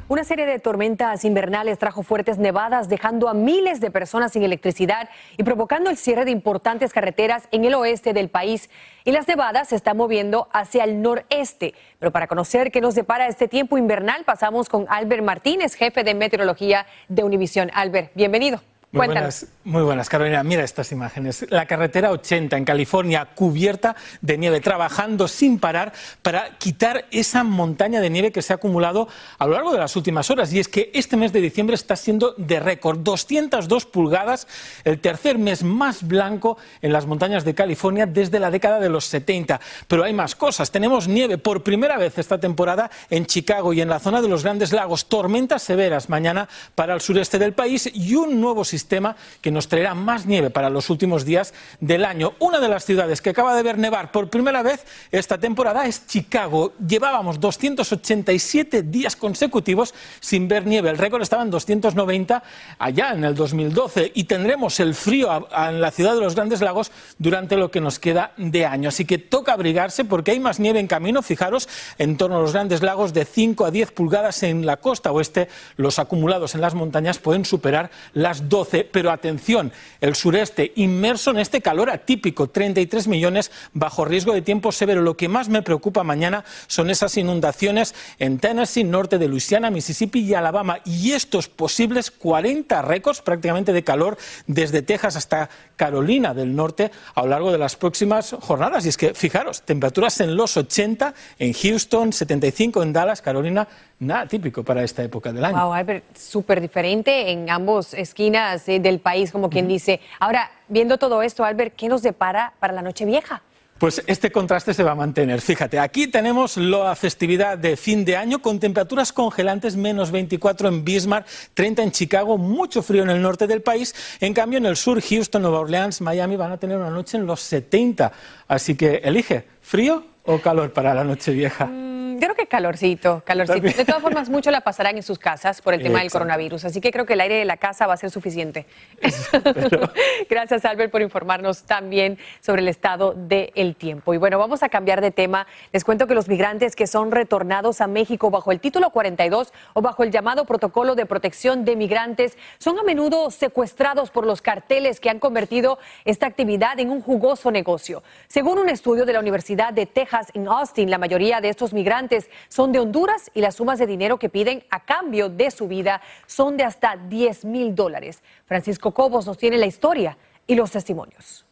Una 0.09 0.23
serie 0.23 0.45
de 0.45 0.59
tormentas 0.59 1.25
invernales 1.25 1.79
trajo 1.79 2.03
fuertes 2.03 2.37
nevadas, 2.37 2.91
dejando 2.91 3.31
a 3.31 3.35
miles 3.35 3.81
de 3.81 3.91
personas 3.91 4.33
sin 4.33 4.43
electricidad 4.43 5.09
y 5.39 5.43
provocando 5.43 5.89
el 5.89 5.97
cierre 5.97 6.27
de 6.27 6.33
importantes 6.33 6.93
carreteras 6.93 7.49
en 7.51 7.65
el 7.65 7.75
oeste 7.75 8.13
del 8.13 8.29
país. 8.29 8.69
Y 9.05 9.13
las 9.13 9.27
nevadas 9.27 9.69
se 9.69 9.77
están 9.77 9.97
moviendo 9.97 10.49
hacia 10.53 10.85
el 10.85 11.01
noreste. 11.01 11.73
Pero 11.99 12.13
para 12.13 12.27
conocer 12.27 12.71
qué 12.71 12.83
nos 12.83 12.95
depara 12.95 13.27
este 13.27 13.49
tiempo 13.49 13.79
invernal, 13.79 14.25
pasamos 14.25 14.69
con 14.69 14.85
Albert 14.91 15.25
Martínez, 15.25 15.75
jefe 15.77 16.05
de 16.05 16.15
meteorología 16.15 16.87
de 17.09 17.25
Univisión. 17.25 17.71
Albert, 17.73 18.13
bienvenido. 18.15 18.61
Muy 18.95 19.09
buenas, 19.09 19.47
muy 19.65 19.83
buenas, 19.83 20.09
Carolina. 20.09 20.45
Mira 20.45 20.63
estas 20.63 20.93
imágenes. 20.93 21.47
La 21.51 21.67
carretera 21.67 22.13
80 22.13 22.57
en 22.57 22.65
California 22.65 23.27
cubierta 23.35 23.97
de 24.21 24.39
nieve, 24.39 24.61
trabajando 24.61 25.27
sin 25.27 25.59
parar 25.59 25.93
para 26.23 26.57
quitar 26.59 27.07
esa 27.11 27.43
montaña 27.43 28.01
de 28.01 28.09
nieve 28.09 28.31
que 28.31 28.41
se 28.41 28.53
ha 28.53 28.57
acumulado 28.57 29.09
a 29.37 29.47
lo 29.47 29.55
largo 29.55 29.73
de 29.73 29.79
las 29.79 29.97
últimas 29.97 30.31
horas. 30.31 30.53
Y 30.53 30.61
es 30.61 30.69
que 30.69 30.93
este 30.95 31.17
mes 31.17 31.33
de 31.33 31.41
diciembre 31.41 31.75
está 31.75 31.97
siendo 31.97 32.37
de 32.39 32.61
récord. 32.61 33.01
202 33.01 33.85
pulgadas, 33.87 34.47
el 34.85 35.01
tercer 35.01 35.39
mes 35.39 35.65
más 35.65 36.07
blanco 36.07 36.57
en 36.81 36.93
las 36.93 37.05
montañas 37.07 37.45
de 37.45 37.53
California 37.53 38.07
desde 38.07 38.39
la 38.39 38.53
década 38.53 38.79
de 38.79 38.91
los 38.91 39.07
70. 39.07 39.61
Pero 39.89 40.05
hay 40.05 40.13
más 40.13 40.37
cosas. 40.37 40.71
Tenemos 40.71 41.09
nieve 41.09 41.37
por 41.37 41.65
primera 41.65 41.99
vez 41.99 42.17
esta 42.19 42.39
temporada 42.39 42.93
en 43.11 43.27
Chicago 43.27 43.73
y 43.73 43.81
en 43.81 43.89
la 43.89 43.99
zona 43.99 44.23
de 44.23 44.29
los 44.29 44.45
Grandes 44.45 44.73
Lagos. 44.73 45.07
Tormentas 45.07 45.65
severas 45.65 46.09
mañana 46.09 46.49
para 46.77 46.95
el 46.95 47.01
sureste 47.01 47.41
del 47.41 47.55
país 47.55 47.91
y 47.93 48.15
un 48.15 48.41
nuevo 48.41 48.65
sistema 48.65 48.84
sistema 48.85 49.17
que 49.41 49.51
nos 49.51 49.67
traerá 49.67 49.95
más 49.95 50.27
nieve 50.27 50.51
para 50.51 50.69
los 50.69 50.91
últimos 50.91 51.25
días 51.25 51.55
del 51.81 52.05
año. 52.05 52.35
Una 52.39 52.61
de 52.61 52.69
las 52.69 52.85
ciudades 52.85 53.23
que 53.23 53.31
acaba 53.31 53.57
de 53.57 53.63
ver 53.63 53.79
nevar 53.79 54.13
por 54.13 54.29
primera 54.29 54.63
vez 54.63 54.85
esta 55.11 55.39
temporada 55.39 55.87
es 55.87 56.07
Chicago. 56.07 56.75
Llevábamos 56.87 57.41
287 57.41 58.83
días 58.83 59.17
consecutivos 59.17 59.95
sin 60.21 60.49
ver 60.49 60.67
nieve. 60.67 60.91
El 60.91 60.99
récord 60.99 61.23
estaba 61.23 61.43
en 61.43 61.51
290 61.51 62.43
allá 62.79 63.13
en 63.13 63.25
el 63.25 63.35
2012 63.35 64.13
y 64.15 64.25
tendremos 64.25 64.79
el 64.81 64.95
frío 64.95 65.49
en 65.51 65.81
la 65.81 65.91
ciudad 65.91 66.15
de 66.15 66.21
los 66.21 66.35
Grandes 66.35 66.61
Lagos 66.61 66.93
durante 67.19 67.57
lo 67.57 67.71
que 67.71 67.81
nos 67.81 67.99
queda 67.99 68.33
de 68.37 68.67
año. 68.67 68.91
Así 68.91 69.07
que 69.07 69.17
toca 69.17 69.55
abrigarse 69.55 70.05
porque 70.05 70.33
hay 70.33 70.41
más 70.41 70.61
nieve 70.61 70.79
en 70.79 70.89
camino. 70.89 71.23
Fijaros, 71.23 71.71
en 71.97 72.19
torno 72.19 72.37
a 72.37 72.41
los 72.43 72.53
Grandes 72.53 72.83
Lagos 72.83 73.15
de 73.15 73.25
5 73.25 73.65
a 73.65 73.71
10 73.71 73.93
pulgadas 73.93 74.43
en 74.43 74.67
la 74.67 74.77
costa 74.77 75.11
oeste. 75.11 75.49
Los 75.77 75.99
acumulados 75.99 76.55
en 76.55 76.61
las 76.61 76.75
montañas 76.75 77.19
pueden 77.19 77.47
superar 77.47 77.91
las 78.13 78.49
12 78.49 78.74
pero 78.83 79.13
atención, 79.13 79.71
el 80.01 80.17
sureste 80.17 80.73
inmerso 80.75 81.31
en 81.31 81.39
este 81.39 81.61
calor 81.61 81.91
atípico, 81.91 82.49
33 82.49 83.07
millones 83.07 83.53
bajo 83.73 84.05
riesgo 84.05 84.33
de 84.33 84.43
tiempo 84.43 84.73
severo. 84.73 85.03
Lo 85.03 85.17
que 85.17 85.29
más 85.29 85.49
me 85.49 85.63
preocupa 85.63 86.03
mañana 86.03 86.45
son 86.67 86.91
esas 86.91 87.17
inundaciones 87.17 87.95
en 88.19 88.39
Tennessee, 88.39 88.83
norte 88.83 89.19
de 89.19 89.29
Luisiana, 89.29 89.71
Mississippi 89.71 90.21
y 90.21 90.35
Alabama. 90.35 90.81
Y 90.85 91.13
estos 91.13 91.49
posibles 91.49 92.11
40 92.11 92.83
récords 92.83 93.23
prácticamente 93.23 93.73
de 93.73 93.85
calor 93.85 94.19
desde 94.47 94.83
Texas 94.83 95.17
hasta 95.17 95.49
Carolina 95.77 96.35
del 96.35 96.57
Norte 96.57 96.91
a 97.15 97.23
lo 97.23 97.29
largo 97.29 97.53
de 97.53 97.59
las 97.59 97.77
próximas 97.77 98.35
jornadas. 98.41 98.87
Y 98.87 98.89
es 98.89 98.97
que, 98.97 99.15
fijaros, 99.15 99.63
temperaturas 99.63 100.21
en 100.21 100.37
los 100.37 100.57
80 100.57 101.15
en 101.39 101.53
Houston, 101.53 102.13
75 102.13 102.83
en 102.83 102.93
Dallas, 102.93 103.23
Carolina, 103.23 103.69
nada 103.99 104.27
típico 104.27 104.63
para 104.63 104.83
esta 104.83 105.03
época 105.03 105.33
del 105.33 105.45
año. 105.45 105.69
Wow, 105.69 106.03
súper 106.15 106.61
diferente 106.61 107.31
en 107.31 107.51
ambas 107.51 107.95
esquinas 107.95 108.64
eh, 108.69 108.81
del 108.81 109.01
país, 109.01 109.33
como 109.33 109.51
quien 109.51 109.69
dice. 109.69 110.01
Ahora, 110.19 110.51
viendo 110.69 110.99
todo 110.99 111.23
esto, 111.23 111.45
Albert, 111.45 111.75
¿qué 111.77 111.89
nos 111.89 112.03
depara 112.03 112.53
para 112.61 112.73
la 112.73 112.83
noche 112.83 113.05
vieja? 113.05 113.43
Pues 113.79 114.03
este 114.07 114.31
contraste 114.31 114.73
se 114.73 114.85
va 114.85 114.93
a 114.93 114.95
mantener. 114.95 115.41
Fíjate, 115.41 115.81
aquí 115.81 116.07
tenemos 116.07 116.57
la 116.57 116.95
festividad 116.95 117.59
de 117.59 117.77
fin 117.77 118.05
de 118.05 118.17
año 118.17 118.41
con 118.41 118.61
temperaturas 118.61 119.13
congelantes, 119.13 119.77
menos 119.77 120.13
24 120.13 120.69
en 120.69 120.85
Bismarck, 120.85 121.27
30 121.55 121.83
en 121.83 121.91
Chicago, 121.91 122.39
mucho 122.39 122.83
frío 122.83 123.03
en 123.03 123.11
el 123.11 123.21
norte 123.21 123.49
del 123.49 123.63
país. 123.63 123.95
En 124.21 124.33
cambio, 124.33 124.59
en 124.59 124.67
el 124.67 124.77
sur, 124.77 125.03
Houston, 125.03 125.43
Nueva 125.43 125.59
Orleans, 125.59 126.01
Miami 126.01 126.37
van 126.37 126.53
a 126.53 126.57
tener 126.57 126.79
una 126.79 126.91
noche 126.91 127.19
en 127.19 127.27
los 127.27 127.41
70. 127.41 128.13
Así 128.47 128.77
que 128.77 129.03
elige, 129.05 129.45
¿frío 129.61 130.05
o 130.25 130.39
calor 130.39 130.73
para 130.73 130.95
la 130.95 131.03
noche 131.03 131.33
vieja? 131.33 131.67
Mm, 131.67 131.94
creo 132.21 132.35
que 132.35 132.47
calorcito, 132.47 133.23
calorcito. 133.25 133.69
De 133.77 133.85
todas 133.85 134.03
formas, 134.03 134.29
mucho 134.29 134.51
la 134.51 134.63
pasarán 134.63 134.97
en 134.97 135.03
sus 135.03 135.19
casas 135.19 135.61
por 135.61 135.75
el 135.75 135.83
tema 135.83 136.01
del 136.01 136.11
coronavirus, 136.11 136.65
así 136.65 136.81
que 136.81 136.91
creo 136.91 137.07
que 137.07 137.15
el 137.15 137.21
aire 137.21 137.37
de 137.37 137.45
la 137.45 137.57
casa 137.57 137.87
va 137.87 137.95
a 137.95 137.97
ser 137.97 138.11
suficiente. 138.11 138.67
Gracias, 140.31 140.65
Albert, 140.65 140.91
por 140.91 141.03
informarnos 141.03 141.65
también 141.65 142.19
sobre 142.41 142.63
el 142.63 142.69
estado 142.69 143.15
del 143.15 143.77
tiempo. 143.77 144.15
Y 144.15 144.19
bueno, 144.19 144.39
vamos 144.39 144.63
a 144.63 144.69
cambiar 144.69 145.01
de 145.01 145.11
tema. 145.11 145.47
Les 145.73 145.85
cuento 145.85 146.07
que 146.07 146.15
los 146.15 146.29
migrantes 146.29 146.77
que 146.77 146.87
son 146.87 147.11
retornados 147.11 147.81
a 147.81 147.87
México 147.87 148.31
bajo 148.31 148.53
el 148.53 148.61
título 148.61 148.91
42 148.91 149.53
o 149.75 149.83
bajo 149.83 150.03
el 150.03 150.11
llamado 150.11 150.45
protocolo 150.45 150.95
de 150.95 151.07
protección 151.07 151.65
de 151.65 151.77
migrantes 151.77 152.37
son 152.59 152.79
a 152.79 152.83
menudo 152.83 153.31
secuestrados 153.31 154.11
por 154.11 154.27
los 154.27 154.43
carteles 154.43 155.01
que 155.01 155.11
han 155.11 155.19
convertido 155.19 155.79
esta 156.05 156.27
actividad 156.27 156.79
en 156.81 156.91
un 156.91 157.01
jugoso 157.01 157.51
negocio. 157.51 158.03
Según 158.29 158.59
un 158.59 158.69
estudio 158.69 159.05
de 159.05 159.13
la 159.13 159.21
Universidad 159.21 159.73
de 159.73 159.87
Texas 159.87 160.29
en 160.35 160.49
Austin, 160.49 160.91
la 160.91 160.99
mayoría 160.99 161.41
de 161.41 161.49
estos 161.49 161.73
migrantes 161.73 162.04
son 162.49 162.73
de 162.73 162.79
Honduras 162.79 163.31
y 163.35 163.41
las 163.41 163.57
sumas 163.57 163.79
de 163.79 163.87
dinero 163.87 164.19
que 164.19 164.29
piden 164.29 164.65
a 164.71 164.85
cambio 164.85 165.29
de 165.29 165.51
su 165.51 165.69
vida 165.69 166.01
son 166.27 166.57
de 166.57 166.65
hasta 166.65 166.97
10 166.97 167.45
mil 167.45 167.75
dólares. 167.75 168.23
Francisco 168.47 168.93
Cobos 168.93 169.27
nos 169.27 169.39
tiene 169.39 169.59
la 169.59 169.67
historia 169.67 170.17
y 170.47 170.55
los 170.55 170.71
testimonios. 170.71 171.45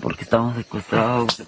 Porque 0.00 0.22
estamos 0.22 0.54
secuestrados. 0.56 1.42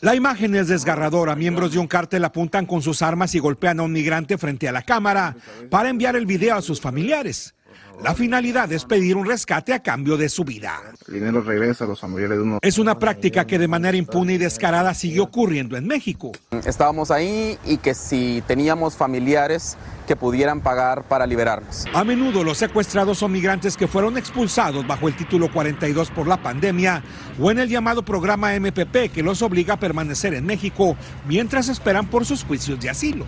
La 0.00 0.16
imagen 0.16 0.54
es 0.56 0.66
desgarradora. 0.68 1.36
Miembros 1.36 1.72
de 1.72 1.78
un 1.78 1.86
cártel 1.86 2.24
apuntan 2.24 2.66
con 2.66 2.82
sus 2.82 3.02
armas 3.02 3.34
y 3.34 3.38
golpean 3.38 3.78
a 3.78 3.84
un 3.84 3.92
migrante 3.92 4.36
frente 4.36 4.68
a 4.68 4.72
la 4.72 4.82
cámara 4.82 5.36
para 5.70 5.88
enviar 5.88 6.16
el 6.16 6.26
video 6.26 6.56
a 6.56 6.62
sus 6.62 6.80
familiares. 6.80 7.54
La 8.02 8.14
finalidad 8.14 8.72
es 8.72 8.84
pedir 8.84 9.16
un 9.16 9.26
rescate 9.26 9.72
a 9.72 9.82
cambio 9.82 10.16
de 10.16 10.28
su 10.28 10.44
vida. 10.44 10.80
El 11.06 11.14
dinero 11.14 11.40
regresa 11.40 11.84
a 11.84 11.86
los 11.86 12.00
familiares 12.00 12.38
de 12.38 12.42
uno. 12.42 12.58
Es 12.62 12.78
una 12.78 12.98
práctica 12.98 13.46
que 13.46 13.58
de 13.58 13.68
manera 13.68 13.96
impune 13.96 14.34
y 14.34 14.38
descarada 14.38 14.94
sigue 14.94 15.20
ocurriendo 15.20 15.76
en 15.76 15.86
México. 15.86 16.32
Estábamos 16.64 17.10
ahí 17.10 17.58
y 17.64 17.76
que 17.76 17.94
si 17.94 18.42
teníamos 18.46 18.96
familiares 18.96 19.76
que 20.06 20.16
pudieran 20.16 20.60
pagar 20.60 21.04
para 21.04 21.26
liberarnos. 21.26 21.86
A 21.94 22.02
menudo 22.02 22.42
los 22.42 22.58
secuestrados 22.58 23.18
son 23.18 23.32
migrantes 23.32 23.76
que 23.76 23.86
fueron 23.86 24.18
expulsados 24.18 24.86
bajo 24.86 25.08
el 25.08 25.16
título 25.16 25.52
42 25.52 26.10
por 26.10 26.26
la 26.26 26.42
pandemia 26.42 27.02
o 27.40 27.50
en 27.50 27.60
el 27.60 27.68
llamado 27.68 28.04
programa 28.04 28.58
MPP 28.58 29.12
que 29.12 29.22
los 29.22 29.42
obliga 29.42 29.74
a 29.74 29.80
permanecer 29.80 30.34
en 30.34 30.44
México 30.44 30.96
mientras 31.26 31.68
esperan 31.68 32.08
por 32.08 32.26
sus 32.26 32.44
juicios 32.44 32.80
de 32.80 32.90
asilo. 32.90 33.26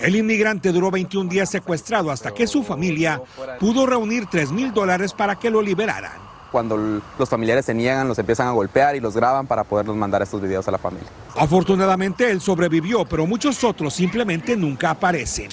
El 0.00 0.14
inmigrante 0.14 0.72
duró 0.72 0.90
21 0.90 1.30
días 1.30 1.48
secuestrado 1.48 2.10
hasta 2.10 2.32
que 2.32 2.46
su 2.46 2.62
familia 2.62 3.22
pudo 3.58 3.86
reunir 3.86 4.26
3 4.26 4.52
mil 4.52 4.72
dólares 4.72 5.12
para 5.12 5.36
que 5.36 5.50
lo 5.50 5.62
liberaran. 5.62 6.12
Cuando 6.52 6.76
los 7.18 7.28
familiares 7.28 7.64
se 7.66 7.74
niegan, 7.74 8.06
los 8.06 8.18
empiezan 8.18 8.48
a 8.48 8.52
golpear 8.52 8.94
y 8.96 9.00
los 9.00 9.14
graban 9.14 9.46
para 9.46 9.64
poderlos 9.64 9.96
mandar 9.96 10.22
estos 10.22 10.40
videos 10.40 10.66
a 10.68 10.70
la 10.70 10.78
familia. 10.78 11.08
Afortunadamente 11.36 12.30
él 12.30 12.40
sobrevivió, 12.40 13.04
pero 13.04 13.26
muchos 13.26 13.62
otros 13.64 13.94
simplemente 13.94 14.56
nunca 14.56 14.90
aparecen. 14.90 15.48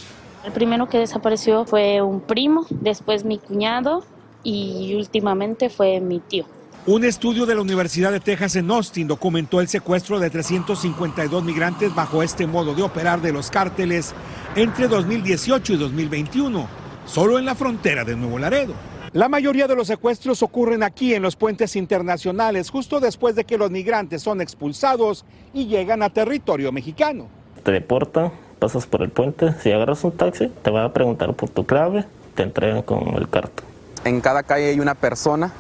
El 0.45 0.51
primero 0.51 0.88
que 0.89 0.97
desapareció 0.97 1.65
fue 1.65 2.01
un 2.01 2.21
primo, 2.21 2.65
después 2.69 3.23
mi 3.23 3.39
cuñado 3.39 4.03
y 4.43 4.93
últimamente 4.95 5.69
fue 5.69 5.99
mi 6.01 6.19
tío. 6.19 6.45
Un 6.86 7.06
estudio 7.06 7.46
de 7.46 7.56
la 7.56 7.62
Universidad 7.62 8.12
de 8.12 8.19
Texas 8.19 8.58
en 8.58 8.69
Austin 8.69 9.08
documentó 9.08 9.62
el 9.62 9.69
secuestro 9.69 10.19
de 10.19 10.30
352 10.30 11.41
migrantes 11.41 11.96
bajo 11.96 12.22
este 12.22 12.46
modo 12.46 12.76
de 12.76 12.84
operar 12.84 13.22
de 13.22 13.32
los 13.32 13.50
cárteles 13.50 14.13
entre 14.58 14.89
2018 14.89 15.72
y 15.72 15.78
2021, 15.78 16.67
solo 17.06 17.39
en 17.39 17.46
la 17.46 17.56
frontera 17.56 18.04
de 18.04 18.17
Nuevo 18.17 18.38
Laredo. 18.38 18.74
La 19.13 19.30
mayoría 19.30 19.65
de 19.65 19.78
los 19.78 19.88
secuestros 19.88 20.43
ocurren 20.43 20.84
aquí 20.84 21.13
en 21.13 21.22
los 21.22 21.38
puentes 21.38 21.78
internacionales, 21.78 22.69
justo 22.69 23.00
después 23.00 23.34
de 23.36 23.46
que 23.46 23.58
los 23.58 23.72
migrantes 23.72 24.22
son 24.22 24.41
expulsados 24.41 25.24
y 25.54 25.67
llegan 25.67 26.04
a 26.04 26.10
territorio 26.10 26.74
mexicano. 26.74 27.30
Te 27.63 27.72
deportan, 27.72 28.34
pasas 28.60 28.88
por 28.88 29.04
el 29.04 29.10
puente, 29.10 29.54
si 29.62 29.72
agarras 29.72 30.04
un 30.04 30.12
taxi, 30.12 30.52
te 30.62 30.69
van 30.69 30.84
a 30.84 30.91
preguntar 30.91 31.34
por 31.34 31.48
tu 31.48 31.65
clave, 31.65 32.04
te 32.36 32.43
entregan 32.43 32.82
con 32.82 33.15
el 33.15 33.30
cartón. 33.30 33.67
En 34.04 34.19
cada 34.19 34.43
calle 34.43 34.67
hay 34.67 34.82
una 34.82 34.96
persona 34.96 35.54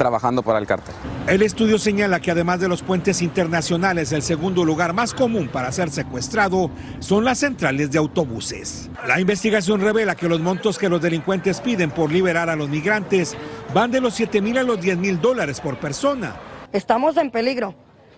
trabajando 0.00 0.42
para 0.42 0.58
el 0.58 0.66
cártel. 0.66 0.94
El 1.26 1.42
estudio 1.42 1.78
señala 1.78 2.20
que 2.20 2.30
además 2.30 2.58
de 2.58 2.68
los 2.68 2.82
puentes 2.82 3.20
internacionales, 3.20 4.12
el 4.12 4.22
segundo 4.22 4.64
lugar 4.64 4.94
más 4.94 5.12
común 5.12 5.48
para 5.48 5.70
ser 5.72 5.90
secuestrado 5.90 6.70
son 7.00 7.22
las 7.26 7.40
centrales 7.40 7.90
de 7.90 7.98
autobuses. 7.98 8.88
La 9.06 9.20
investigación 9.20 9.78
revela 9.78 10.14
que 10.14 10.26
los 10.26 10.40
montos 10.40 10.78
que 10.78 10.88
los 10.88 11.02
delincuentes 11.02 11.60
piden 11.60 11.90
por 11.90 12.10
liberar 12.10 12.48
a 12.48 12.56
los 12.56 12.70
migrantes 12.70 13.36
van 13.74 13.90
de 13.90 14.00
los 14.00 14.14
7 14.14 14.40
mil 14.40 14.56
a 14.56 14.62
los 14.62 14.80
10 14.80 14.96
mil 14.96 15.20
dólares 15.20 15.60
por 15.60 15.78
persona. 15.78 16.34
Estamos 16.72 17.18
en 17.18 17.30
peligro 17.30 17.74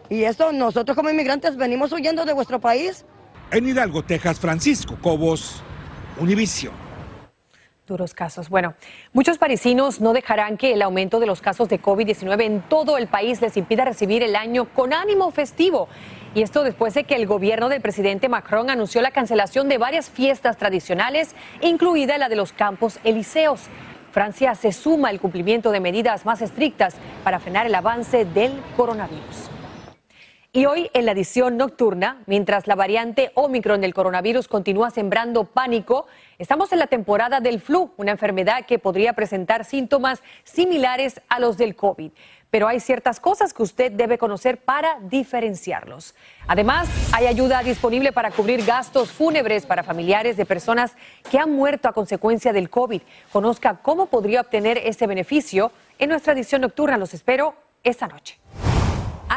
y 0.09 0.23
esto 0.23 0.53
nosotros 0.53 0.97
como 0.97 1.11
inmigrantes 1.11 1.57
venimos 1.57 1.91
huyendo 1.91 2.25
de 2.25 2.33
vuestro 2.33 2.61
país. 2.61 3.05
En 3.51 3.67
Hidalgo, 3.67 4.05
Texas, 4.05 4.39
Francisco 4.39 4.97
Cobos, 5.03 5.65
Univision. 6.21 6.82
Duros 7.89 8.15
casos. 8.15 8.49
Bueno, 8.49 8.75
muchos 9.13 9.39
parisinos 9.39 10.01
no 10.01 10.13
dejarán 10.13 10.57
que 10.57 10.73
el 10.73 10.83
aumento 10.83 11.19
de 11.19 11.27
los 11.27 11.41
casos 11.41 11.69
de 11.69 11.83
COVID-19 11.83 12.43
en 12.45 12.63
todo 12.63 12.97
el 12.97 13.09
país 13.09 13.43
les 13.43 13.57
impida 13.57 13.85
recibir 13.85 14.23
el 14.23 14.37
año 14.37 14.67
con 14.67 14.93
ánimo 14.93 15.33
festivo. 15.33 15.89
Y 16.33 16.43
esto 16.43 16.63
después 16.63 16.95
de 16.95 17.03
que 17.03 17.17
el 17.17 17.27
gobierno 17.27 17.69
del 17.69 17.81
presidente 17.81 18.29
Macron 18.29 18.71
anunció 18.71 19.03
la 19.03 19.11
cancelación 19.11 19.69
de 19.69 19.79
varias 19.79 20.11
fiestas 20.11 20.59
tradicionales, 20.59 21.35
incluida 21.61 22.19
la 22.19 22.29
de 22.29 22.37
los 22.37 22.53
campos 22.53 23.01
elíseos. 23.03 23.63
Francia 24.13 24.55
se 24.55 24.71
suma 24.71 25.09
al 25.09 25.21
cumplimiento 25.21 25.73
de 25.73 25.81
medidas 25.81 26.25
más 26.25 26.41
estrictas 26.41 26.95
para 27.25 27.41
frenar 27.41 27.67
el 27.67 27.75
avance 27.75 28.25
del 28.25 28.53
coronavirus. 28.77 29.51
Y 30.55 30.67
hoy 30.67 30.91
en 30.93 31.07
la 31.07 31.13
edición 31.13 31.57
nocturna, 31.57 32.23
mientras 32.27 32.67
la 32.67 32.75
variante 32.75 33.33
Omicron 33.33 33.81
del 33.81 33.95
coronavirus 33.95 34.49
continúa 34.49 34.91
sembrando 34.91 35.45
pánico, 35.45 36.07
estamos 36.43 36.73
en 36.73 36.81
la 36.81 36.89
temporada 36.89 37.39
del 37.39 37.61
flu, 37.61 37.93
una 37.97 38.11
enfermedad 38.11 38.67
que 38.67 38.81
podría 38.81 39.13
presentar 39.13 39.65
síntomas 39.65 40.23
similares 40.43 41.21
a 41.29 41.39
los 41.39 41.57
del 41.57 41.77
COVID. 41.77 42.11
Pero 42.51 42.67
hay 42.67 42.81
ciertas 42.81 43.21
cosas 43.21 43.55
que 43.55 43.63
usted 43.63 43.93
debe 43.93 44.19
conocer 44.19 44.59
para 44.59 44.99
diferenciarlos. 45.03 46.15
Además, 46.49 46.89
hay 47.13 47.27
ayuda 47.27 47.63
disponible 47.63 48.13
para 48.13 48.33
cubrir 48.33 48.65
gastos 48.65 49.13
fúnebres 49.13 49.65
para 49.65 49.85
familiares 49.85 50.37
de 50.37 50.45
personas 50.45 50.97
que 51.31 51.39
han 51.39 51.53
muerto 51.53 51.89
a 51.89 51.93
consecuencia 51.93 52.53
del 52.53 52.69
COVID. 52.69 53.03
Conozca 53.33 53.79
cómo 53.81 54.07
podría 54.07 54.41
obtener 54.41 54.79
ese 54.79 55.07
beneficio 55.07 55.71
en 55.99 56.11
nuestra 56.11 56.33
edición 56.33 56.63
nocturna. 56.63 56.99
Los 56.99 57.15
espero 57.15 57.55
esta 57.85 58.09
noche 58.09 58.42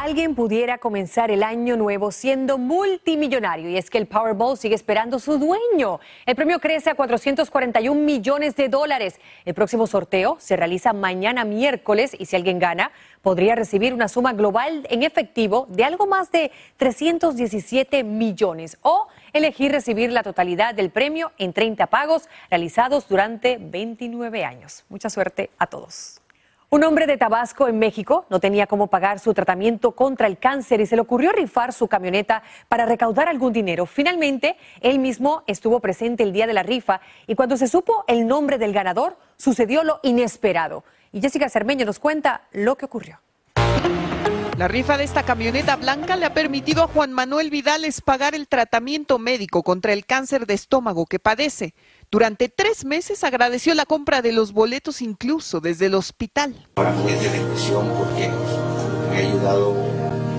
alguien 0.02 0.34
pudiera 0.34 0.76
comenzar 0.76 1.30
el 1.30 1.42
año 1.42 1.74
nuevo 1.76 2.12
siendo 2.12 2.58
multimillonario 2.58 3.70
y 3.70 3.78
es 3.78 3.88
que 3.88 3.96
el 3.96 4.06
Powerball 4.06 4.58
sigue 4.58 4.74
esperando 4.74 5.18
su 5.18 5.38
dueño. 5.38 6.00
El 6.26 6.36
premio 6.36 6.60
crece 6.60 6.90
a 6.90 6.94
441 6.94 7.98
millones 7.98 8.56
de 8.56 8.68
dólares. 8.68 9.18
El 9.46 9.54
próximo 9.54 9.86
sorteo 9.86 10.36
se 10.38 10.54
realiza 10.54 10.92
mañana 10.92 11.46
miércoles 11.46 12.14
y 12.18 12.26
si 12.26 12.36
alguien 12.36 12.58
gana 12.58 12.92
podría 13.22 13.54
recibir 13.54 13.94
una 13.94 14.08
suma 14.08 14.34
global 14.34 14.86
en 14.90 15.02
efectivo 15.02 15.66
de 15.70 15.84
algo 15.84 16.06
más 16.06 16.30
de 16.30 16.52
317 16.76 18.04
millones 18.04 18.76
o 18.82 19.08
elegir 19.32 19.72
recibir 19.72 20.12
la 20.12 20.22
totalidad 20.22 20.74
del 20.74 20.90
premio 20.90 21.32
en 21.38 21.54
30 21.54 21.86
pagos 21.86 22.28
realizados 22.50 23.08
durante 23.08 23.56
29 23.58 24.44
años. 24.44 24.84
Mucha 24.90 25.08
suerte 25.08 25.48
a 25.56 25.66
todos. 25.66 26.20
Un 26.68 26.82
hombre 26.82 27.06
de 27.06 27.16
Tabasco, 27.16 27.68
en 27.68 27.78
México, 27.78 28.26
no 28.28 28.40
tenía 28.40 28.66
cómo 28.66 28.88
pagar 28.88 29.20
su 29.20 29.32
tratamiento 29.32 29.92
contra 29.92 30.26
el 30.26 30.36
cáncer 30.36 30.80
y 30.80 30.86
se 30.86 30.96
le 30.96 31.02
ocurrió 31.02 31.30
rifar 31.30 31.72
su 31.72 31.86
camioneta 31.86 32.42
para 32.68 32.86
recaudar 32.86 33.28
algún 33.28 33.52
dinero. 33.52 33.86
Finalmente, 33.86 34.56
él 34.80 34.98
mismo 34.98 35.44
estuvo 35.46 35.78
presente 35.78 36.24
el 36.24 36.32
día 36.32 36.48
de 36.48 36.54
la 36.54 36.64
rifa 36.64 37.00
y 37.28 37.36
cuando 37.36 37.56
se 37.56 37.68
supo 37.68 38.04
el 38.08 38.26
nombre 38.26 38.58
del 38.58 38.72
ganador, 38.72 39.16
sucedió 39.36 39.84
lo 39.84 40.00
inesperado. 40.02 40.82
Y 41.12 41.20
Jessica 41.20 41.48
Cermeño 41.48 41.86
nos 41.86 42.00
cuenta 42.00 42.42
lo 42.50 42.76
que 42.76 42.86
ocurrió. 42.86 43.20
La 44.58 44.68
rifa 44.68 44.96
de 44.96 45.04
esta 45.04 45.22
camioneta 45.22 45.76
blanca 45.76 46.16
le 46.16 46.24
ha 46.24 46.32
permitido 46.32 46.82
a 46.82 46.88
Juan 46.88 47.12
Manuel 47.12 47.50
Vidales 47.50 48.00
pagar 48.00 48.34
el 48.34 48.48
tratamiento 48.48 49.18
médico 49.18 49.62
contra 49.62 49.92
el 49.92 50.06
cáncer 50.06 50.46
de 50.46 50.54
estómago 50.54 51.04
que 51.04 51.18
padece. 51.18 51.74
Durante 52.10 52.48
tres 52.48 52.84
meses 52.84 53.24
agradeció 53.24 53.74
la 53.74 53.84
compra 53.84 54.22
de 54.22 54.32
los 54.32 54.52
boletos 54.52 55.02
incluso 55.02 55.60
desde 55.60 55.86
el 55.86 55.94
hospital. 55.94 56.68
Para 56.74 56.92
mí 56.92 57.10
es 57.10 57.20
de 57.20 57.28
bendición 57.28 57.92
porque 57.98 58.30
me 59.10 59.16
ha 59.16 59.18
ayudado 59.18 59.74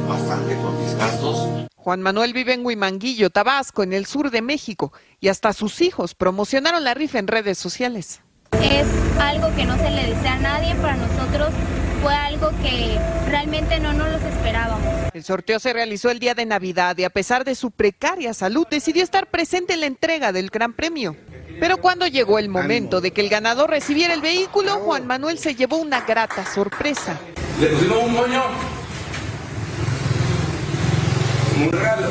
bastante 0.08 0.56
con 0.56 0.82
mis 0.82 0.96
gastos. 0.96 1.68
Juan 1.76 2.02
Manuel 2.02 2.34
vive 2.34 2.54
en 2.54 2.66
Huimanguillo, 2.66 3.30
Tabasco, 3.30 3.84
en 3.84 3.94
el 3.94 4.06
sur 4.06 4.32
de 4.32 4.42
México, 4.42 4.94
y 5.20 5.28
hasta 5.28 5.54
sus 5.54 5.82
hijos 5.82 6.16
promocionaron 6.16 6.84
la 6.84 6.94
rifa 6.94 7.20
en 7.20 7.28
redes 7.28 7.58
sociales. 7.58 8.22
Es 8.62 8.88
algo 9.20 9.54
que 9.56 9.66
no 9.66 9.78
se 9.78 9.90
le 9.90 10.14
desea 10.14 10.34
a 10.34 10.40
nadie, 10.40 10.76
para 10.76 10.96
nosotros 10.96 11.50
fue 12.02 12.14
algo 12.14 12.50
que 12.62 13.00
realmente 13.30 13.80
no 13.80 13.94
nos 13.94 14.10
los 14.10 14.22
esperábamos. 14.22 14.88
El 15.14 15.24
sorteo 15.24 15.60
se 15.60 15.74
realizó 15.74 16.10
el 16.10 16.20
día 16.20 16.34
de 16.34 16.46
Navidad 16.46 16.98
y 16.98 17.04
a 17.04 17.10
pesar 17.10 17.44
de 17.44 17.56
su 17.56 17.72
precaria 17.72 18.34
salud 18.34 18.68
decidió 18.70 19.04
estar 19.04 19.28
presente 19.28 19.74
en 19.74 19.82
la 19.82 19.88
entrega 19.88 20.32
del 20.32 20.50
Gran 20.50 20.74
Premio. 20.74 21.16
Pero 21.60 21.78
cuando 21.78 22.06
llegó 22.06 22.38
el 22.38 22.50
momento 22.50 23.02
de 23.02 23.12
que 23.12 23.22
el 23.22 23.30
ganador 23.30 23.72
recibiera 23.72 24.14
el 24.14 24.22
vehículo, 24.22 24.78
Juan 24.80 25.08
Manuel 25.08 25.40
se 25.40 25.56
llevó 25.56 25.78
una 25.78 26.02
grata 26.02 26.46
sorpresa. 26.46 27.18
Le 27.60 27.68
pusimos 27.68 28.04
un 28.04 28.14
moño, 28.14 28.44
un 31.66 31.72
regalo. 31.72 32.08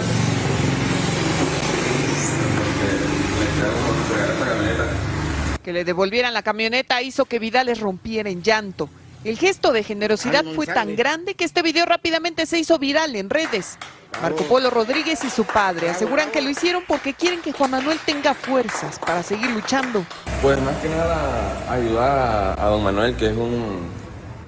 Que 5.62 5.72
le 5.72 5.84
devolvieran 5.84 6.34
la 6.34 6.42
camioneta 6.42 7.02
hizo 7.02 7.24
que 7.24 7.38
Vidales 7.38 7.80
rompiera 7.80 8.30
en 8.30 8.42
llanto. 8.42 8.88
El 9.26 9.38
gesto 9.38 9.72
de 9.72 9.82
generosidad 9.82 10.44
fue 10.54 10.66
tan 10.66 10.94
grande 10.94 11.34
que 11.34 11.44
este 11.44 11.60
video 11.60 11.84
rápidamente 11.84 12.46
se 12.46 12.60
hizo 12.60 12.78
viral 12.78 13.16
en 13.16 13.28
redes. 13.28 13.76
Marco 14.22 14.44
Polo 14.44 14.70
Rodríguez 14.70 15.24
y 15.24 15.30
su 15.30 15.42
padre 15.42 15.90
aseguran 15.90 16.30
que 16.30 16.40
lo 16.40 16.48
hicieron 16.48 16.84
porque 16.86 17.12
quieren 17.12 17.42
que 17.42 17.50
Juan 17.50 17.72
Manuel 17.72 17.98
tenga 18.06 18.34
fuerzas 18.34 19.00
para 19.00 19.24
seguir 19.24 19.50
luchando. 19.50 20.04
Pues 20.40 20.62
más 20.62 20.76
que 20.76 20.88
nada 20.90 21.72
ayudar 21.72 22.56
a, 22.56 22.66
don 22.66 22.84
Manuel, 22.84 23.16
que 23.16 23.26
es 23.26 23.36
un, 23.36 23.88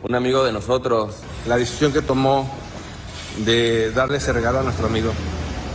un 0.00 0.14
amigo 0.14 0.44
de 0.44 0.52
nosotros. 0.52 1.22
La 1.48 1.56
decisión 1.56 1.92
que 1.92 2.00
tomó 2.00 2.48
de 3.38 3.90
darle 3.90 4.18
ese 4.18 4.32
regalo 4.32 4.60
a 4.60 4.62
nuestro 4.62 4.86
amigo, 4.86 5.10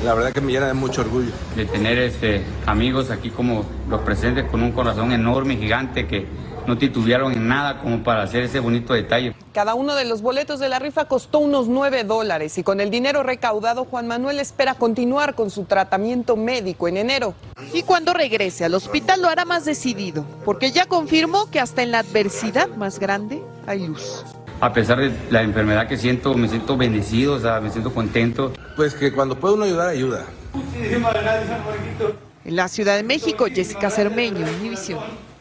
la 0.06 0.14
verdad 0.14 0.32
que 0.32 0.40
me 0.40 0.54
llena 0.54 0.68
de 0.68 0.76
mucho 0.76 1.02
orgullo. 1.02 1.32
De 1.58 1.66
tener 1.66 1.98
este, 1.98 2.46
amigos 2.66 3.12
aquí 3.12 3.32
como 3.32 3.66
los 3.90 4.00
presentes 4.00 4.50
con 4.50 4.64
un 4.64 4.72
corazón 4.72 5.12
enorme, 5.12 5.58
gigante, 5.58 6.08
que 6.08 6.26
no 6.68 6.78
titubearon 6.78 7.34
en 7.34 7.48
nada 7.48 7.80
como 7.80 8.04
para 8.04 8.24
hacer 8.24 8.44
ese 8.44 8.60
bonito 8.60 8.94
detalle. 8.94 9.36
Cada 9.54 9.76
uno 9.76 9.96
de 9.96 10.06
los 10.06 10.22
boletos 10.22 10.60
de 10.60 10.70
la 10.70 10.80
rifa 10.80 11.06
costó 11.06 11.40
unos 11.40 11.68
9 11.68 12.04
dólares 12.04 12.58
y 12.58 12.64
con 12.64 12.82
el 12.82 12.90
dinero 12.90 13.24
recaudado 13.24 13.86
Juan 13.86 14.08
Manuel 14.08 14.40
espera 14.40 14.76
continuar 14.76 15.36
con 15.36 15.50
su 15.50 15.66
tratamiento 15.66 16.36
médico 16.36 16.88
en 16.88 16.98
enero. 16.98 17.34
Y 17.74 17.84
cuando 17.84 18.14
regrese 18.14 18.66
al 18.66 18.74
hospital 18.74 19.22
lo 19.22 19.30
hará 19.30 19.46
más 19.46 19.66
decidido, 19.66 20.26
porque 20.46 20.72
ya 20.72 20.86
confirmó 20.86 21.50
que 21.50 21.60
hasta 21.60 21.84
en 21.84 21.92
la 21.92 22.00
adversidad 22.00 22.70
más 22.70 23.00
grande 23.00 23.42
hay 23.68 23.88
luz. 23.88 24.24
A 24.62 24.72
pesar 24.72 24.98
de 25.00 25.12
la 25.30 25.42
enfermedad 25.42 25.88
que 25.88 25.98
siento, 25.98 26.34
me 26.36 26.48
siento 26.48 26.78
bendecido, 26.78 27.34
o 27.34 27.40
sea, 27.40 27.60
me 27.60 27.70
siento 27.70 27.94
contento. 27.94 28.54
Pues 28.78 28.94
que 28.94 29.12
cuando 29.12 29.38
puede 29.38 29.56
uno 29.56 29.66
ayudar, 29.66 29.90
ayuda. 29.90 30.26
En 32.46 32.56
la 32.56 32.68
Ciudad 32.68 32.96
de 32.96 33.04
México, 33.04 33.46
Jessica 33.54 33.90
Cermeño, 33.90 34.46
Univisión. 34.60 35.33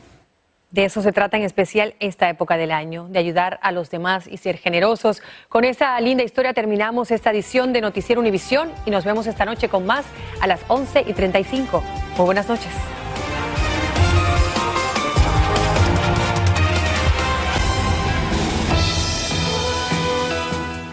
De 0.73 0.87
eso 0.87 1.03
se 1.03 1.13
trata 1.13 1.37
en 1.37 1.43
especial 1.43 1.95
esta 2.01 2.31
época 2.31 2.57
del 2.57 2.73
año, 2.73 3.07
de 3.11 3.19
ayudar 3.19 3.61
a 3.63 3.73
los 3.73 3.91
demás 3.91 4.27
y 4.27 4.39
ser 4.39 4.57
generosos. 4.57 5.23
Con 5.51 5.65
esta 5.65 6.01
linda 6.01 6.25
historia 6.25 6.55
terminamos 6.55 7.11
esta 7.11 7.31
edición 7.31 7.75
de 7.75 7.83
Noticiero 7.83 8.23
Univisión 8.23 8.73
y 8.87 8.91
nos 8.91 9.05
vemos 9.05 9.27
esta 9.27 9.45
noche 9.45 9.69
con 9.69 9.85
más 9.85 10.07
a 10.41 10.47
las 10.47 10.61
11 10.69 11.05
y 11.07 11.13
35. 11.13 11.85
Muy 12.17 12.25
buenas 12.25 12.49
noches. 12.49 12.73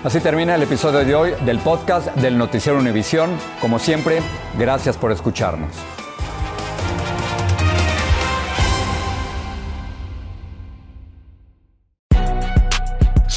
Así 0.04 0.20
termina 0.20 0.56
el 0.56 0.64
episodio 0.64 1.06
de 1.06 1.16
hoy 1.16 1.34
del 1.46 1.60
podcast 1.60 2.08
del 2.16 2.38
Noticiero 2.38 2.80
Univisión. 2.80 3.30
Como 3.62 3.80
siempre, 3.80 4.22
gracias 4.58 4.98
por 4.98 5.14
escucharnos. 5.14 5.72